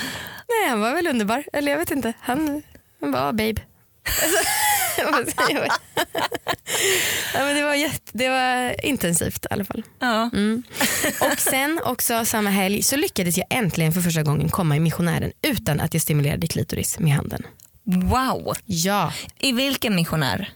Nej 0.50 0.70
han 0.70 0.82
var 0.82 0.96
väl 0.96 1.08
underbar. 1.08 1.44
Eller 1.54 1.72
jag 1.72 1.80
vet 1.80 1.92
inte. 1.92 2.14
Han, 2.20 2.64
han 3.02 3.12
var 3.12 3.32
babe. 3.32 3.62
Ja, 7.34 7.46
men 7.46 7.56
det, 7.56 7.64
var 7.64 7.76
jätte, 7.76 8.12
det 8.12 8.30
var 8.30 8.86
intensivt 8.86 9.46
i 9.46 9.48
alla 9.54 9.66
fall. 9.66 9.84
Ja. 10.00 10.30
Mm. 10.34 10.64
Och 11.20 11.40
sen 11.40 11.80
också 11.86 12.26
samma 12.26 12.50
helg 12.50 12.84
så 12.84 12.96
lyckades 12.96 13.38
jag 13.38 13.48
äntligen 13.50 13.92
för 13.94 14.02
första 14.02 14.24
gången 14.24 14.50
komma 14.50 14.76
i 14.76 14.80
missionären 14.80 15.32
utan 15.42 15.80
att 15.80 15.94
jag 15.94 16.02
stimulerade 16.02 16.48
klitoris 16.48 17.00
med 17.00 17.14
handen. 17.14 17.44
Wow. 17.84 18.56
Ja. 18.66 19.14
I 19.40 19.52
vilken 19.52 19.96
missionär? 19.96 20.50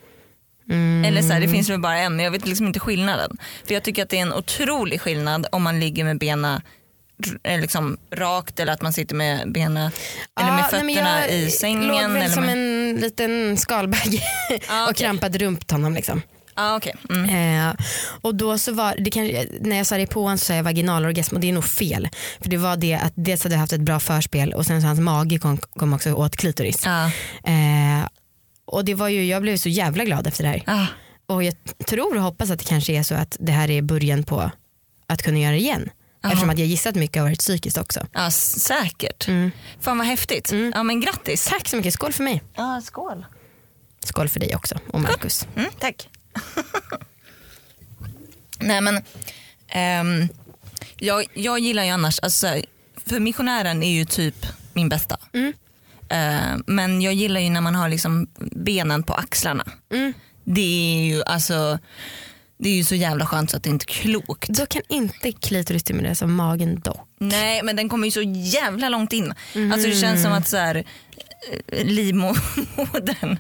Mm. 0.70 1.06
Eller 1.06 1.22
så 1.22 1.34
här, 1.34 1.40
det 1.42 1.48
finns 1.48 1.70
väl 1.70 1.80
bara 1.80 1.98
en 1.98 2.16
men 2.16 2.26
jag 2.26 2.32
vet 2.32 2.48
liksom 2.48 2.68
inte 2.68 2.80
skillnaden. 2.80 3.38
För 3.68 3.74
jag 3.74 3.84
tycker 3.84 4.04
att 4.04 4.10
det 4.10 4.18
är 4.18 4.22
en 4.22 4.34
otrolig 4.34 5.02
skillnad 5.02 5.48
om 5.52 5.64
man 5.64 5.80
ligger 5.80 6.04
med 6.04 6.20
benen 6.20 6.62
eh, 7.44 7.60
liksom 7.62 7.98
rakt 8.12 8.60
eller 8.60 8.74
att 8.74 8.82
man 8.82 8.94
sitter 8.94 9.16
med 9.16 9.52
benen 9.52 9.92
eller 10.40 10.52
med 10.52 10.60
Ja, 10.64 10.68
nej, 10.72 10.84
men 10.84 10.96
fötterna 10.96 11.20
jag 11.28 11.32
i 11.32 11.50
sängen. 11.52 11.88
låg 11.88 12.02
väl 12.02 12.16
eller 12.16 12.28
som 12.30 12.44
med... 12.46 12.54
en 12.54 12.96
liten 12.96 13.58
skalbagge 13.58 14.22
Ja, 14.68 14.84
och 14.84 14.90
okej. 14.90 15.06
krampade 15.06 15.58
honom. 15.72 15.94
Liksom. 15.94 16.22
Ah, 16.58 16.76
okay. 16.78 16.94
Mm. 17.10 17.70
Eh, 17.70 17.76
och 18.22 18.36
då 18.36 18.58
så 18.58 18.74
var 18.74 18.96
det 19.00 19.12
kan, 19.12 19.24
när 19.62 19.78
jag 19.78 19.86
sa 19.88 19.98
det 19.98 20.08
på 20.08 20.22
honom 20.22 20.38
så 20.38 20.46
sa 20.46 20.54
jag 20.54 20.64
vaginalorgasm 20.64 21.36
och 21.36 21.42
det 21.42 21.50
är 21.50 21.54
nog 21.54 21.66
fel. 21.66 22.10
För 22.42 22.50
det 22.50 22.58
var 22.58 22.78
det 22.78 22.94
att 22.94 23.14
dels 23.16 23.44
hade 23.44 23.56
jag 23.56 23.60
haft 23.60 23.74
ett 23.74 23.82
bra 23.82 24.00
förspel 24.00 24.54
och 24.54 24.66
sen 24.66 24.82
så 24.82 24.88
hans 24.88 25.00
mage 25.00 25.40
kom, 25.40 25.58
kom 25.58 25.94
också 25.94 26.14
åt 26.14 26.36
klitoris. 26.36 26.84
Ah. 26.88 27.06
Eh, 27.44 28.08
och 28.66 28.86
det 28.86 28.94
var 28.94 29.10
ju, 29.10 29.26
jag 29.26 29.42
blev 29.42 29.58
så 29.58 29.70
jävla 29.70 30.06
glad 30.06 30.28
efter 30.28 30.44
det 30.44 30.50
här. 30.50 30.64
Ah. 30.68 30.86
Och 31.28 31.44
jag 31.44 31.54
tror 31.88 32.16
och 32.16 32.22
hoppas 32.22 32.52
att 32.52 32.60
det 32.60 32.66
kanske 32.66 32.94
är 32.94 33.04
så 33.04 33.16
att 33.16 33.38
det 33.40 33.52
här 33.52 33.70
är 33.70 33.82
början 33.82 34.24
på 34.24 34.52
att 35.08 35.22
kunna 35.22 35.40
göra 35.40 35.52
det 35.52 35.58
igen. 35.60 35.90
Aha. 36.24 36.32
Eftersom 36.32 36.50
att 36.50 36.60
jag 36.60 36.68
gissat 36.68 36.96
mycket 36.96 37.22
har 37.22 37.30
varit 37.30 37.40
psykiskt 37.40 37.78
också. 37.78 38.08
Ja, 38.14 38.32
säkert. 38.32 39.28
Mm. 39.28 39.52
Fan 39.82 39.98
vad 39.98 40.08
häftigt. 40.08 40.52
Ja, 40.74 40.84
men 40.84 41.02
grattis. 41.02 41.48
Tack 41.48 41.68
så 41.68 41.78
mycket, 41.78 41.94
skål 41.94 42.14
för 42.14 42.24
mig. 42.24 42.44
Ja, 42.56 42.82
skål. 42.84 43.26
Skål 44.00 44.30
för 44.30 44.40
dig 44.40 44.56
också 44.56 44.80
och 44.88 45.02
Marcus. 45.02 45.48
Mm, 45.56 45.72
tack. 45.80 46.10
Nej 48.60 48.82
men, 48.82 49.04
ehm, 49.68 50.28
jag, 50.98 51.26
jag 51.34 51.60
gillar 51.60 51.84
ju 51.84 51.90
annars, 51.90 52.20
alltså, 52.20 52.62
för 53.06 53.20
missionären 53.20 53.84
är 53.84 53.92
ju 53.92 54.06
typ 54.06 54.46
min 54.74 54.90
bästa. 54.90 55.18
Mm. 55.34 55.54
Eh, 56.10 56.58
men 56.68 57.02
jag 57.02 57.14
gillar 57.14 57.40
ju 57.42 57.50
när 57.50 57.62
man 57.62 57.76
har 57.76 57.90
liksom 57.90 58.28
benen 58.52 59.04
på 59.04 59.14
axlarna. 59.14 59.66
Mm. 59.94 60.14
Det 60.44 60.62
är 60.62 61.06
ju 61.16 61.24
alltså 61.24 61.80
det 62.58 62.70
är 62.70 62.74
ju 62.76 62.84
så 62.84 62.96
jävla 62.96 63.26
skönt 63.26 63.52
så 63.52 63.58
att 63.58 63.64
det 63.64 63.70
inte 63.70 63.84
är 63.84 63.88
klokt. 63.88 64.48
Då 64.50 64.66
kan 64.66 64.82
inte 64.90 65.32
klitoris 65.32 65.82
stimuleras 65.82 66.22
av 66.22 66.30
magen 66.30 66.80
dock. 66.80 67.08
Nej 67.18 67.64
men 67.64 67.76
den 67.76 67.90
kommer 67.90 68.06
ju 68.08 68.12
så 68.12 68.22
jävla 68.22 68.90
långt 68.90 69.14
in. 69.14 69.34
Alltså 69.74 69.88
det 69.90 69.96
känns 69.96 70.24
som 70.24 70.32
att 70.34 70.48
så 70.48 70.58
här, 70.58 70.84
eh, 71.68 71.86
livmodern 71.86 73.38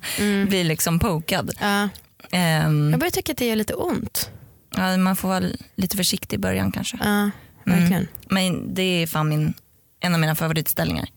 blir 0.47 0.63
liksom 0.63 0.99
pokad. 0.99 1.51
Ja. 1.61 1.89
Ehm, 2.31 2.89
Jag 2.91 2.99
börjar 2.99 3.11
tycka 3.11 3.31
att 3.31 3.37
det 3.37 3.45
gör 3.45 3.55
lite 3.55 3.73
ont. 3.73 4.29
ja, 4.77 4.97
man 4.97 5.15
får 5.15 5.27
vara 5.27 5.43
lite 5.75 5.97
försiktig 5.97 6.35
i 6.37 6.39
början 6.39 6.71
kanske. 6.71 6.97
Ja, 7.03 7.29
verkligen. 7.63 7.93
Mm. 7.93 8.07
Men 8.29 8.73
det 8.73 8.81
är 8.83 9.07
fan 9.07 9.29
min, 9.29 9.53
en 9.99 10.13
av 10.13 10.19
mina 10.19 10.35
favoritställningar. 10.35 11.09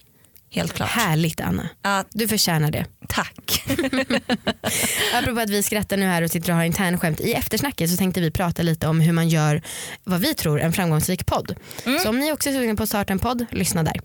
Helt 0.50 0.72
klart. 0.72 0.88
Härligt 0.90 1.40
Anna. 1.40 1.68
Ja, 1.82 2.04
Du 2.10 2.28
förtjänar 2.28 2.70
det. 2.70 2.86
tack. 3.08 3.64
Apropå 5.14 5.40
att 5.40 5.50
vi 5.50 5.62
skrattar 5.62 5.96
nu 5.96 6.06
här 6.06 6.22
och 6.22 6.30
sitter 6.30 6.50
och 6.50 6.56
har 6.56 6.64
internskämt. 6.64 7.20
I 7.20 7.32
eftersnacket 7.32 7.90
så 7.90 7.96
tänkte 7.96 8.20
vi 8.20 8.30
prata 8.30 8.62
lite 8.62 8.86
om 8.88 9.00
hur 9.00 9.12
man 9.12 9.28
gör 9.28 9.62
vad 10.04 10.20
vi 10.20 10.34
tror 10.34 10.60
en 10.60 10.72
framgångsrik 10.72 11.26
podd. 11.26 11.54
Så 12.02 12.08
om 12.08 12.18
ni 12.18 12.32
också 12.32 12.48
är 12.48 12.52
sugna 12.52 12.74
på 12.74 12.82
att 12.82 12.88
starta 12.88 13.12
en 13.12 13.18
podd, 13.18 13.46
lyssna 13.50 13.82
där. 13.82 14.00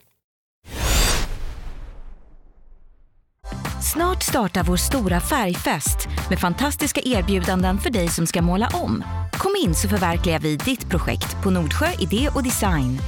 Snart 3.94 4.24
startar 4.24 4.64
vår 4.64 4.78
stora 4.78 5.22
färgfest 5.22 6.08
med 6.30 6.40
fantastiska 6.40 7.02
erbjudanden 7.06 7.78
för 7.80 7.90
dig 7.90 8.08
som 8.10 8.28
ska 8.28 8.42
måla 8.42 8.68
om. 8.74 9.04
Kom 9.34 9.56
in 9.64 9.76
så 9.76 9.90
förverkligar 9.90 10.40
vi 10.40 10.56
ditt 10.58 10.90
projekt 10.90 11.44
på 11.44 11.50
Nordsjö 11.52 11.88
Idé 12.00 12.30
och 12.36 12.44
Design. 12.44 13.00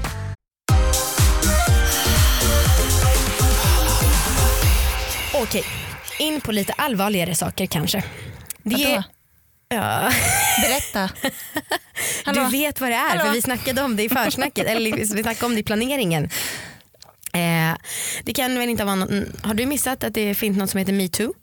Okej, 5.42 5.64
in 6.20 6.42
på 6.42 6.52
lite 6.52 6.74
allvarligare 6.74 7.36
saker 7.36 7.66
kanske. 7.66 8.04
Det 8.64 8.76
Vadå? 8.76 9.04
Ja, 9.68 10.12
Berätta. 10.62 11.10
Hallå? 12.26 12.42
du 12.44 12.50
vet 12.50 12.82
vad 12.82 12.90
det 12.90 12.96
är 12.96 13.10
Hallå? 13.10 13.26
för 13.26 13.32
vi 13.32 13.42
snackade 13.42 13.82
om 13.82 13.96
det 13.96 14.04
i 14.04 14.10
försnacket, 14.10 14.68
eller 14.68 14.94
vi 14.94 15.06
snackade 15.08 15.46
om 15.46 15.54
det 15.54 15.60
i 15.60 15.64
planeringen. 15.64 16.24
Eh, 17.34 17.76
det 18.24 18.34
kan 18.34 18.60
väl 18.60 18.70
inte 18.70 18.84
vara 18.84 18.96
något, 18.96 19.10
har 19.44 19.54
du 19.54 19.66
missat 19.66 20.04
att 20.04 20.14
det 20.14 20.36
finns 20.36 20.58
något 20.58 20.70
som 20.70 20.78
heter 20.80 20.94
metoo? 20.94 21.34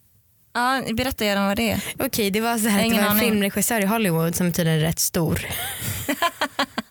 Ja, 0.54 0.82
berätta 0.94 1.24
gärna 1.24 1.46
vad 1.48 1.56
det 1.56 1.70
är. 1.70 1.80
Okej 1.98 2.30
det 2.30 2.40
var 2.40 2.58
så 2.58 2.68
här 2.68 2.84
att 2.84 2.90
det 2.90 2.96
var 2.96 3.02
en 3.02 3.08
aning. 3.10 3.20
filmregissör 3.30 3.80
i 3.80 3.84
Hollywood 3.86 4.34
som 4.34 4.52
tydligen 4.52 4.78
är 4.78 4.82
rätt 4.82 4.98
stor. 4.98 5.46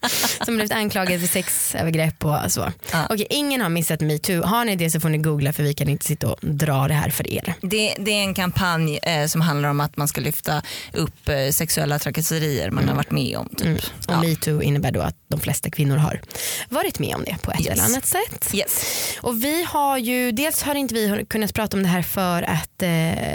som 0.46 0.56
blivit 0.56 0.72
anklagad 0.72 1.20
för 1.20 1.28
sexövergrepp 1.28 2.26
och 2.26 2.38
så. 2.52 2.72
Ja. 2.92 3.06
Okej 3.10 3.28
ingen 3.30 3.62
har 3.62 3.70
missat 3.70 4.02
metoo. 4.02 4.44
Har 4.44 4.66
ni 4.66 4.76
det 4.76 4.90
så 4.92 5.00
får 5.00 5.10
ni 5.10 5.18
googla 5.18 5.54
för 5.54 5.64
vi 5.64 5.74
kan 5.74 5.90
inte 5.90 6.06
sitta 6.06 6.28
och 6.32 6.38
dra 6.42 6.88
det 6.88 6.94
här 6.94 7.10
för 7.10 7.34
er. 7.34 7.54
Det, 7.62 7.96
det 8.00 8.12
är 8.12 8.22
en 8.24 8.34
kampanj 8.34 8.98
eh, 9.04 9.28
som 9.28 9.42
handlar 9.42 9.70
om 9.70 9.80
att 9.80 9.98
man 9.98 10.08
ska 10.08 10.22
lyfta 10.22 10.62
upp 10.94 11.30
eh, 11.30 11.50
sexuella 11.52 12.00
trakasserier 12.00 12.72
man 12.72 12.88
har 12.90 12.96
varit 12.96 13.12
med 13.12 13.38
om. 13.38 13.50
Typ. 13.50 13.62
Mm. 13.66 13.76
Och 13.78 14.14
Ja. 14.14 14.22
metoo 14.22 14.62
innebär 14.62 14.92
då 14.92 15.02
att 15.02 15.16
de 15.28 15.40
flesta 15.40 15.70
kvinnor 15.70 15.98
har 15.98 16.22
varit 16.70 17.00
med 17.00 17.16
om 17.16 17.24
det 17.24 17.38
på 17.42 17.52
ett 17.52 17.60
Yes. 17.60 17.68
eller 17.70 17.84
annat 17.84 18.06
sätt. 18.06 18.50
Yes. 18.54 18.86
Och 19.22 19.44
vi 19.44 19.64
har 19.64 19.98
ju, 19.98 20.32
dels 20.32 20.62
har 20.64 20.76
inte 20.76 20.94
vi 20.94 21.26
kunnat 21.30 21.54
prata 21.54 21.78
om 21.78 21.84
det 21.84 21.90
här 21.90 22.02
för 22.02 22.44
att 22.44 22.82
eh, 22.84 22.90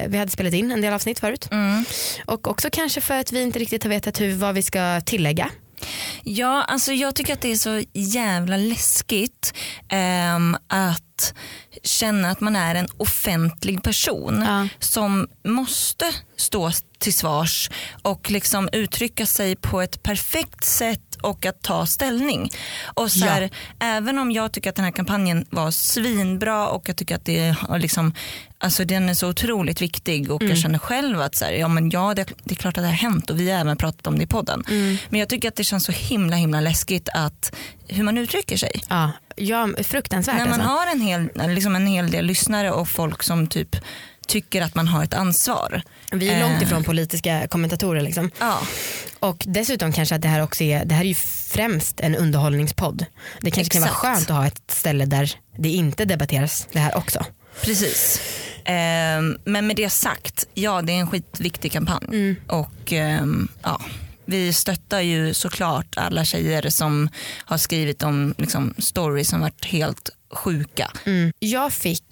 vi 0.08 0.18
hade 0.18 0.30
spelat 0.30 0.54
in 0.54 0.70
en 0.70 0.80
del 0.80 0.92
avsnitt 0.92 1.18
förut. 1.20 1.48
Mm. 1.50 1.84
Och 2.24 2.48
också 2.48 2.68
kanske 2.72 3.00
för 3.00 3.14
att 3.18 3.32
vi 3.32 3.42
inte 3.42 3.58
riktigt 3.58 3.82
har 3.82 3.90
vetat 3.90 4.20
hur, 4.20 4.34
vad 4.34 4.54
vi 4.54 4.62
ska 4.62 5.00
tillägga. 5.00 5.50
Ja, 6.24 6.62
alltså 6.62 6.92
jag 6.92 7.14
tycker 7.14 7.32
att 7.32 7.40
det 7.40 7.52
är 7.52 7.56
så 7.56 7.82
jävla 7.92 8.56
läskigt 8.56 9.54
ehm, 9.88 10.56
att 10.68 11.34
känna 11.82 12.30
att 12.30 12.40
man 12.40 12.56
är 12.56 12.74
en 12.74 12.88
offentlig 12.96 13.82
person 13.82 14.42
Ja. 14.46 14.68
som 14.78 15.28
måste 15.44 16.04
stå 16.36 16.70
till 16.98 17.14
svars 17.14 17.70
och 18.02 18.30
liksom 18.30 18.68
uttrycka 18.72 19.26
sig 19.26 19.56
på 19.56 19.80
ett 19.80 20.02
perfekt 20.02 20.64
sätt 20.64 21.05
och 21.20 21.46
att 21.46 21.62
ta 21.62 21.86
ställning. 21.86 22.50
Och 22.84 23.12
så 23.12 23.24
här, 23.24 23.50
Även 23.78 24.18
om 24.18 24.32
jag 24.32 24.52
tycker 24.52 24.70
att 24.70 24.76
den 24.76 24.84
här 24.84 24.92
kampanjen 24.92 25.46
var 25.50 25.70
svinbra 25.70 26.68
och 26.68 26.88
jag 26.88 26.96
tycker 26.96 27.14
att 27.16 27.24
det 27.24 27.56
liksom, 27.78 28.12
alltså 28.58 28.84
den 28.84 29.08
är 29.08 29.14
så 29.14 29.28
otroligt 29.28 29.82
viktig 29.82 30.30
och 30.30 30.42
jag 30.42 30.58
känner 30.58 30.78
själv 30.78 31.20
att 31.20 31.34
så 31.34 31.44
här, 31.44 31.52
ja, 31.52 31.68
men 31.68 31.90
ja, 31.90 32.14
det, 32.14 32.26
det 32.44 32.54
är 32.54 32.56
klart 32.56 32.78
att 32.78 32.82
det 32.84 32.88
har 32.88 32.94
hänt 32.94 33.30
och 33.30 33.40
vi 33.40 33.50
har 33.50 33.60
även 33.60 33.76
pratat 33.76 34.06
om 34.06 34.18
det 34.18 34.24
i 34.24 34.26
podden. 34.26 34.64
Men 35.10 35.20
jag 35.20 35.28
tycker 35.28 35.48
att 35.48 35.56
det 35.56 35.64
känns 35.64 35.84
så 35.84 35.92
himla 35.92 36.36
himla 36.36 36.60
läskigt 36.60 37.08
att 37.14 37.54
hur 37.88 38.04
man 38.04 38.18
uttrycker 38.18 38.56
sig. 38.56 38.80
Ja, 38.88 39.12
ja 39.36 39.68
fruktansvärt 39.82 40.36
När 40.36 40.44
man 40.44 40.52
alltså. 40.60 40.68
har 40.68 40.86
en 40.86 41.00
hel, 41.00 41.54
liksom 41.54 41.76
en 41.76 41.86
hel 41.86 42.10
del 42.10 42.24
lyssnare 42.26 42.70
och 42.72 42.88
folk 42.88 43.22
som 43.22 43.46
typ 43.46 43.76
tycker 44.28 44.62
att 44.62 44.74
man 44.74 44.88
har 44.88 45.04
ett 45.04 45.14
ansvar. 45.14 45.82
Vi 46.12 46.28
är 46.28 46.40
långt 46.40 46.56
Eh. 46.56 46.62
ifrån 46.62 46.84
politiska 46.84 47.48
kommentatorer 47.48 48.00
liksom. 48.00 48.30
Ja, 48.40 48.58
Och 49.28 49.44
dessutom 49.46 49.92
kanske 49.92 50.14
att 50.14 50.22
det 50.22 50.28
här 50.28 50.42
också 50.42 50.64
är, 50.64 50.84
det 50.84 50.94
här 50.94 51.04
är 51.04 51.08
ju 51.08 51.14
främst 51.48 52.00
en 52.00 52.14
underhållningspodd. 52.14 53.04
Det 53.40 53.50
kanske 53.50 53.72
kan 53.72 53.80
vara 53.82 53.90
Exakt. 53.90 54.06
skönt 54.06 54.30
att 54.30 54.36
ha 54.36 54.46
ett 54.46 54.70
ställe 54.70 55.04
där 55.04 55.32
det 55.58 55.68
inte 55.68 56.04
debatteras 56.04 56.68
det 56.72 56.78
här 56.78 56.96
också. 56.96 57.24
precis. 57.62 58.20
Ehm, 58.64 59.38
men 59.44 59.66
med 59.66 59.76
det 59.76 59.90
sagt, 59.90 60.46
ja 60.54 60.82
det 60.82 60.92
är 60.92 60.96
en 60.96 61.06
skitviktig 61.06 61.72
kampanj. 61.72 62.04
Mm. 62.08 62.36
Och 62.46 62.92
ehm, 62.92 63.48
ja, 63.62 63.80
vi 64.24 64.52
stöttar 64.52 65.00
ju 65.00 65.34
såklart 65.34 65.96
alla 65.96 66.24
tjejer 66.24 66.70
som 66.70 67.08
har 67.44 67.58
skrivit 67.58 68.02
om 68.02 68.34
liksom, 68.38 68.74
stories 68.78 69.28
som 69.28 69.40
varit 69.40 69.64
helt 69.64 70.10
sjuka. 70.34 70.90
Mm. 71.04 71.32
Jag 71.38 71.72
fick 71.72 72.04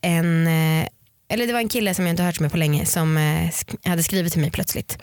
en, 0.00 0.46
eh, 0.46 0.86
eller 1.32 1.46
det 1.46 1.52
var 1.52 1.60
en 1.60 1.68
kille 1.68 1.94
som 1.94 2.04
jag 2.06 2.12
inte 2.12 2.22
hört 2.22 2.40
med 2.40 2.50
på 2.50 2.56
länge 2.56 2.86
som 2.86 3.16
eh, 3.16 3.48
sk- 3.50 3.88
hade 3.88 4.02
skrivit 4.02 4.32
till 4.32 4.40
mig 4.40 4.50
plötsligt. 4.50 4.98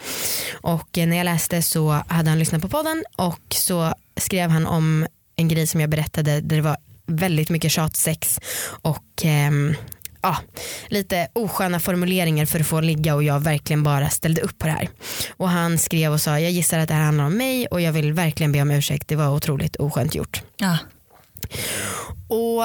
Och 0.61 0.97
eh, 0.97 1.07
när 1.07 1.17
jag 1.17 1.25
läste 1.25 1.61
så 1.61 1.89
hade 2.07 2.29
han 2.29 2.39
lyssnat 2.39 2.61
på 2.61 2.69
podden 2.69 3.03
och 3.15 3.41
så 3.55 3.93
skrev 4.17 4.49
han 4.49 4.67
om 4.67 5.07
en 5.35 5.47
grej 5.47 5.67
som 5.67 5.81
jag 5.81 5.89
berättade 5.89 6.41
där 6.41 6.55
det 6.55 6.61
var 6.61 6.77
väldigt 7.07 7.49
mycket 7.49 7.71
tjatsex 7.71 8.39
och 8.81 9.05
ehm, 9.23 9.75
ja, 10.21 10.37
lite 10.87 11.27
osköna 11.33 11.79
formuleringar 11.79 12.45
för 12.45 12.59
att 12.59 12.67
få 12.67 12.81
ligga 12.81 13.15
och 13.15 13.23
jag 13.23 13.39
verkligen 13.39 13.83
bara 13.83 14.09
ställde 14.09 14.41
upp 14.41 14.57
på 14.59 14.65
det 14.67 14.73
här. 14.73 14.89
Och 15.37 15.49
han 15.49 15.77
skrev 15.77 16.11
och 16.13 16.21
sa 16.21 16.39
jag 16.39 16.51
gissar 16.51 16.79
att 16.79 16.87
det 16.87 16.93
här 16.93 17.03
handlar 17.03 17.25
om 17.25 17.37
mig 17.37 17.67
och 17.67 17.81
jag 17.81 17.91
vill 17.93 18.13
verkligen 18.13 18.51
be 18.51 18.61
om 18.61 18.71
ursäkt. 18.71 19.07
Det 19.07 19.15
var 19.15 19.29
otroligt 19.29 19.75
oskönt 19.75 20.15
gjort. 20.15 20.41
Ja. 20.57 20.77
Och 22.27 22.63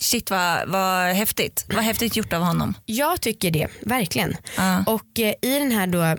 Shit 0.00 0.30
vad, 0.30 0.68
vad 0.68 1.14
häftigt. 1.14 1.64
Vad 1.68 1.84
häftigt 1.84 2.16
gjort 2.16 2.32
av 2.32 2.42
honom. 2.42 2.74
Jag 2.86 3.20
tycker 3.20 3.50
det, 3.50 3.68
verkligen. 3.80 4.36
Ja. 4.56 4.84
Och 4.86 5.18
eh, 5.18 5.34
i 5.42 5.58
den 5.58 5.72
här 5.72 5.86
då 5.86 6.16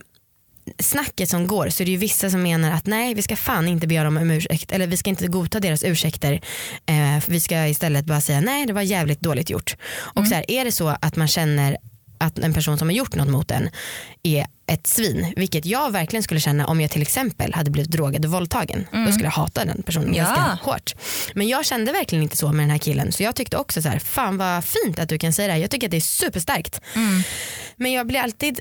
snacket 0.79 1.29
som 1.29 1.47
går 1.47 1.69
så 1.69 1.83
är 1.83 1.85
det 1.85 1.91
ju 1.91 1.97
vissa 1.97 2.29
som 2.29 2.43
menar 2.43 2.71
att 2.71 2.85
nej 2.85 3.13
vi 3.13 3.21
ska 3.21 3.35
fan 3.35 3.67
inte 3.67 3.87
be 3.87 4.03
dem 4.03 4.17
om 4.17 4.31
ursäkt 4.31 4.71
eller 4.71 4.87
vi 4.87 4.97
ska 4.97 5.09
inte 5.09 5.27
godta 5.27 5.59
deras 5.59 5.83
ursäkter. 5.83 6.41
Eh, 6.85 7.23
vi 7.27 7.41
ska 7.41 7.67
istället 7.67 8.05
bara 8.05 8.21
säga 8.21 8.41
nej 8.41 8.65
det 8.65 8.73
var 8.73 8.81
jävligt 8.81 9.19
dåligt 9.19 9.49
gjort. 9.49 9.75
Och 10.15 10.27
så 10.27 10.35
här, 10.35 10.51
är 10.51 10.65
det 10.65 10.71
så 10.71 10.87
att 10.87 11.15
man 11.15 11.27
känner 11.27 11.77
att 12.17 12.39
en 12.39 12.53
person 12.53 12.77
som 12.77 12.87
har 12.87 12.95
gjort 12.95 13.15
något 13.15 13.29
mot 13.29 13.51
en 13.51 13.69
är 14.23 14.47
ett 14.73 14.87
svin, 14.87 15.33
vilket 15.35 15.65
jag 15.65 15.91
verkligen 15.91 16.23
skulle 16.23 16.39
känna 16.39 16.67
om 16.67 16.81
jag 16.81 16.91
till 16.91 17.01
exempel 17.01 17.53
hade 17.53 17.71
blivit 17.71 17.91
drogad 17.91 18.25
och 18.25 18.31
våldtagen. 18.31 18.87
Då 19.05 19.11
skulle 19.11 19.25
jag 19.25 19.31
hata 19.31 19.65
den 19.65 19.83
personen 19.83 20.13
Ja. 20.13 20.23
ganska 20.23 20.41
hårt. 20.71 20.93
Men 21.35 21.47
jag 21.47 21.65
kände 21.65 21.91
verkligen 21.91 22.23
inte 22.23 22.37
så 22.37 22.51
med 22.51 22.63
den 22.63 22.69
här 22.69 22.77
killen 22.77 23.11
så 23.11 23.23
jag 23.23 23.35
tyckte 23.35 23.57
också 23.57 23.81
så 23.81 23.89
här, 23.89 23.99
fan 23.99 24.37
vad 24.37 24.63
fint 24.65 24.99
att 24.99 25.09
du 25.09 25.17
kan 25.17 25.33
säga 25.33 25.47
det 25.47 25.53
här. 25.53 25.59
Jag 25.59 25.69
tycker 25.71 25.87
att 25.87 25.91
det 25.91 25.97
är 25.97 26.01
superstarkt. 26.01 26.81
Men 27.75 27.91
jag 27.91 28.07
blir 28.07 28.19
alltid 28.19 28.59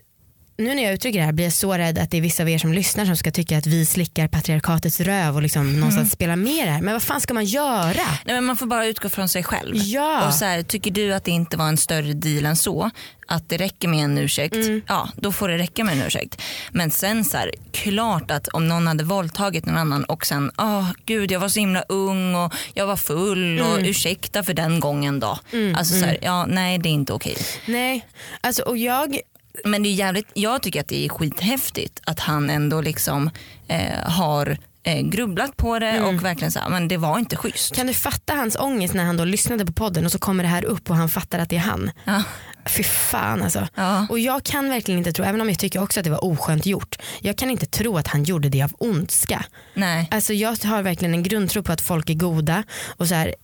nu 0.60 0.74
när 0.74 0.82
jag 0.82 0.92
uttrycker 0.92 1.18
det 1.18 1.24
här 1.24 1.32
blir 1.32 1.44
jag 1.44 1.52
så 1.52 1.72
rädd 1.74 1.98
att 1.98 2.10
det 2.10 2.16
är 2.16 2.20
vissa 2.20 2.42
av 2.42 2.48
er 2.48 2.58
som 2.58 2.72
lyssnar 2.72 3.04
som 3.06 3.16
ska 3.16 3.30
tycka 3.30 3.58
att 3.58 3.66
vi 3.66 3.86
slickar 3.86 4.28
patriarkatets 4.28 5.00
röv 5.00 5.34
och 5.36 5.42
liksom 5.42 5.62
Mm. 5.62 5.80
någonstans 5.80 6.12
spelar 6.12 6.36
med 6.36 6.66
det 6.66 6.70
här. 6.70 6.80
Men 6.82 6.92
vad 6.94 7.02
fan 7.02 7.20
ska 7.20 7.34
man 7.34 7.44
göra? 7.44 7.92
Nej, 8.24 8.34
men 8.34 8.44
man 8.44 8.56
får 8.56 8.66
bara 8.66 8.86
utgå 8.86 9.08
från 9.08 9.28
sig 9.28 9.42
själv. 9.42 9.76
Ja. 9.76 10.26
Och 10.28 10.34
så 10.34 10.44
här, 10.44 10.62
tycker 10.62 10.90
du 10.90 11.14
att 11.14 11.24
det 11.24 11.30
inte 11.30 11.56
var 11.56 11.68
en 11.68 11.76
större 11.76 12.12
deal 12.12 12.46
än 12.46 12.56
så, 12.56 12.90
att 13.28 13.48
det 13.48 13.56
räcker 13.56 13.88
med 13.88 14.04
en 14.04 14.18
ursäkt, 14.18 14.54
Mm. 14.54 14.82
ja 14.86 15.08
då 15.16 15.32
får 15.32 15.48
det 15.48 15.58
räcka 15.58 15.84
med 15.84 15.94
en 15.94 16.02
ursäkt. 16.06 16.42
Men 16.70 16.90
sen 16.90 17.24
så 17.24 17.36
här, 17.36 17.50
klart 17.72 18.30
att 18.30 18.48
om 18.48 18.68
någon 18.68 18.86
hade 18.86 19.04
våldtagit 19.04 19.66
någon 19.66 19.76
annan 19.78 20.04
och 20.04 20.26
sen, 20.26 20.50
åh 20.58 20.90
gud 21.06 21.32
jag 21.32 21.40
var 21.40 21.48
så 21.48 21.60
himla 21.60 21.82
ung 21.88 22.34
och 22.34 22.52
jag 22.74 22.86
var 22.86 22.96
full 22.96 23.60
och 23.60 23.74
Mm. 23.74 23.84
ursäkta 23.84 24.42
för 24.42 24.54
den 24.54 24.80
gången 24.80 25.20
då. 25.20 25.38
Alltså 25.76 25.94
så 26.00 26.04
här, 26.06 26.18
ja 26.22 26.46
nej 26.46 26.78
det 26.78 26.88
är 26.88 26.92
inte 26.92 27.12
okej. 27.12 27.36
Nej, 27.66 28.06
alltså 28.40 28.62
och 28.62 28.76
jag 28.78 29.18
Men 29.64 29.82
det 29.82 29.88
är 29.88 29.94
jävligt, 29.94 30.26
jag 30.34 30.62
tycker 30.62 30.80
att 30.80 30.88
det 30.88 31.04
är 31.04 31.08
skithäftigt 31.08 32.00
att 32.04 32.20
han 32.20 32.50
ändå 32.50 32.80
liksom 32.80 33.30
eh, 33.68 34.10
har 34.10 34.58
eh, 34.82 35.00
grubblat 35.00 35.56
på 35.56 35.78
det 35.78 35.86
Mm. 35.90 36.04
och 36.16 36.24
verkligen 36.24 36.52
här, 36.54 36.68
men 36.68 36.88
det 36.88 36.96
var 36.96 37.18
inte 37.18 37.36
schysst. 37.36 37.74
Kan 37.76 37.86
du 37.86 37.92
fatta 37.94 38.34
hans 38.34 38.56
ångest 38.56 38.94
när 38.94 39.04
han 39.04 39.16
då 39.16 39.24
lyssnade 39.24 39.66
på 39.66 39.72
podden 39.72 40.04
och 40.06 40.12
så 40.12 40.18
kommer 40.18 40.42
det 40.44 40.48
här 40.48 40.64
upp 40.64 40.90
och 40.90 40.96
han 40.96 41.08
fattar 41.08 41.38
att 41.38 41.48
det 41.50 41.56
är 41.56 41.60
han. 41.60 41.90
Ja. 42.04 42.22
Fy 42.66 42.82
fan 42.82 43.42
alltså. 43.42 43.68
Ja. 43.74 44.06
Och 44.10 44.18
jag 44.18 44.42
kan 44.44 44.68
verkligen 44.68 44.98
inte 44.98 45.12
tro, 45.12 45.24
även 45.24 45.40
om 45.40 45.48
jag 45.48 45.58
tycker 45.58 45.82
också 45.82 46.00
att 46.00 46.04
det 46.04 46.10
var 46.10 46.24
oskönt 46.24 46.66
gjort, 46.66 46.96
jag 47.20 47.36
kan 47.38 47.50
inte 47.50 47.66
tro 47.66 47.96
att 47.98 48.06
han 48.06 48.24
gjorde 48.24 48.48
det 48.48 48.62
av 48.62 48.72
ondska. 48.78 49.44
Nej. 49.74 50.08
Alltså 50.10 50.32
jag 50.32 50.56
har 50.64 50.82
verkligen 50.82 51.14
en 51.14 51.22
grundtro 51.22 51.62
på 51.62 51.72
att 51.72 51.80
folk 51.80 52.10
är 52.10 52.14
goda 52.14 52.62
och 52.96 53.08
så 53.08 53.14
här, 53.14 53.34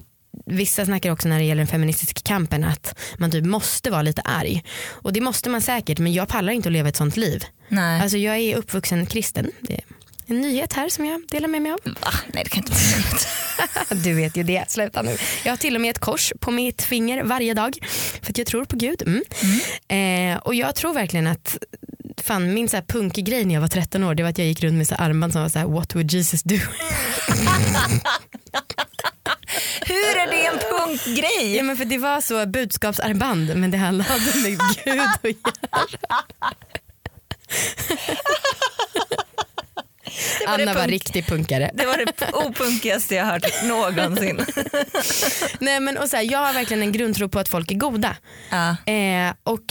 Vissa 0.47 0.85
snackar 0.85 1.11
också 1.11 1.29
när 1.29 1.39
det 1.39 1.45
gäller 1.45 1.61
den 1.61 1.67
feministiska 1.67 2.21
kampen 2.25 2.65
att 2.65 2.99
man 3.19 3.31
typ 3.31 3.45
måste 3.45 3.91
vara 3.91 4.03
lite 4.03 4.23
arg. 4.23 4.65
Och 4.89 5.13
det 5.13 5.21
måste 5.21 5.51
man 5.51 5.63
säkert 5.63 5.99
men 5.99 6.13
jag 6.13 6.29
pallar 6.29 6.53
inte 6.53 6.69
att 6.69 6.73
leva 6.73 6.89
ett 6.89 6.97
sånt 6.97 7.17
liv. 7.17 7.45
Nej. 7.69 8.01
Alltså 8.03 8.19
jag 8.19 8.37
är 8.37 8.57
uppvuxen 8.57 9.07
kristen. 9.07 9.51
Det 9.61 9.75
är 9.75 9.85
en 10.27 10.41
nyhet 10.41 10.73
här 10.73 10.89
som 10.89 11.07
jag 11.07 11.23
delar 11.29 11.49
med 11.49 11.63
mig 11.63 11.73
av. 11.73 11.81
Va? 11.85 12.11
Nej 12.27 12.45
det 12.45 12.51
kan 12.51 12.63
inte 12.63 12.73
vara. 12.73 12.85
Du 14.05 14.15
vet 14.15 14.37
ju 14.37 14.43
det, 14.43 14.65
sluta 14.69 15.03
nu. 15.03 15.17
Jag 15.45 15.53
har 15.53 15.57
till 15.57 15.75
och 15.75 15.81
med 15.81 15.91
ett 15.91 15.99
kors 15.99 16.33
på 16.41 16.51
mitt 16.51 16.83
finger 16.83 17.25
varje 17.25 17.55
dag 17.55 17.79
för 18.23 18.31
att 18.31 18.39
jag 18.39 18.47
tror 18.47 18.65
på 18.65 18.77
Gud. 18.77 19.03
Mm. 19.07 19.23
Eh, 19.89 20.39
och 20.39 20.55
jag 20.55 20.75
tror 20.75 20.95
verkligen 20.95 21.27
att 21.27 21.59
fan, 22.17 22.55
min 22.55 22.69
så 22.69 22.77
här 22.77 22.85
punkgrej 22.85 23.45
när 23.45 23.55
jag 23.55 23.61
var 23.61 23.69
13 23.69 24.05
år 24.05 24.15
det 24.15 24.23
var 24.23 24.31
att 24.31 24.39
jag 24.39 24.47
gick 24.47 24.63
runt 24.63 24.75
med 24.75 24.89
så 24.89 24.95
armband 24.95 25.33
som 25.33 25.43
var 25.43 25.49
så 25.49 25.59
här 25.59 25.67
what 25.67 25.95
would 25.95 26.13
Jesus 26.13 26.43
do? 26.43 26.57
Hur 29.87 30.17
är 30.17 30.27
det 30.31 30.47
en 30.47 30.59
punktgrej? 30.59 31.57
ja, 31.57 31.63
men 31.63 31.77
för 31.77 31.85
det 31.85 31.99
var 31.99 32.21
så 32.21 32.47
budskapsarmband 32.47 33.57
men 33.57 33.71
det 33.71 33.79
handlade 33.79 34.11
med 34.43 34.51
Gud 34.51 34.61
att 34.61 34.87
göra. 34.87 35.07
var 40.47 40.55
Anna 40.55 40.75
var 40.75 40.87
riktig 40.87 41.27
punkare. 41.27 41.71
Det 41.75 41.87
var 41.87 41.97
det 41.97 42.33
opunkigaste 42.33 43.15
jag 43.15 43.25
hört 43.25 43.63
någonsin. 43.65 44.47
Nej, 45.59 45.81
men, 45.81 45.99
och 45.99 46.09
så 46.09 46.17
här, 46.17 46.33
jag 46.33 46.39
har 46.39 46.53
verkligen 46.53 46.83
en 46.83 46.93
grundtro 46.93 47.29
på 47.29 47.39
att 47.39 47.49
folk 47.49 47.71
är 47.71 47.75
goda. 47.75 48.17
Ja. 48.51 48.93
Eh, 48.93 49.33
och 49.43 49.63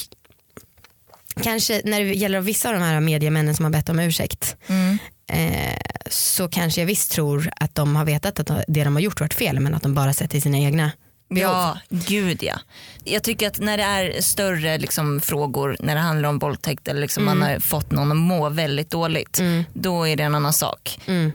kanske 1.43 1.81
när 1.85 1.99
det 2.03 2.13
gäller 2.13 2.41
vissa 2.41 2.69
av 2.69 2.73
de 2.75 2.81
här 2.83 2.99
mediemännen 2.99 3.55
som 3.55 3.65
har 3.65 3.71
bett 3.71 3.89
om 3.89 3.99
ursäkt 3.99 4.55
Mm. 4.67 4.97
eh, 5.31 5.77
så 6.09 6.47
kanske 6.49 6.81
jag 6.81 6.85
visst 6.85 7.11
tror 7.11 7.49
att 7.55 7.75
de 7.75 7.95
har 7.95 8.05
vetat 8.05 8.39
att 8.39 8.63
det 8.67 8.83
de 8.83 8.95
har 8.95 9.01
gjort 9.01 9.19
varit 9.19 9.33
fel 9.33 9.59
men 9.59 9.75
att 9.75 9.83
de 9.83 9.93
bara 9.93 10.13
sett 10.13 10.31
till 10.31 10.41
sina 10.41 10.57
egna 10.57 10.91
behov. 11.29 11.53
Ja, 11.53 11.77
gud 11.89 12.43
ja. 12.43 12.59
Jag 13.03 13.23
tycker 13.23 13.47
att 13.47 13.59
när 13.59 13.77
det 13.77 13.83
är 13.83 14.21
större 14.21 14.77
liksom, 14.77 15.21
frågor, 15.21 15.77
när 15.79 15.95
det 15.95 16.01
handlar 16.01 16.29
om 16.29 16.39
våldtäkt 16.39 16.87
eller 16.87 17.01
liksom 17.01 17.25
man 17.25 17.41
har 17.41 17.59
fått 17.59 17.91
någon 17.91 18.11
att 18.11 18.17
må 18.17 18.49
väldigt 18.49 18.89
dåligt, 18.91 19.41
då 19.73 20.07
är 20.07 20.15
det 20.15 20.23
en 20.23 20.35
annan 20.35 20.53
sak. 20.53 20.99
Mm. 21.05 21.31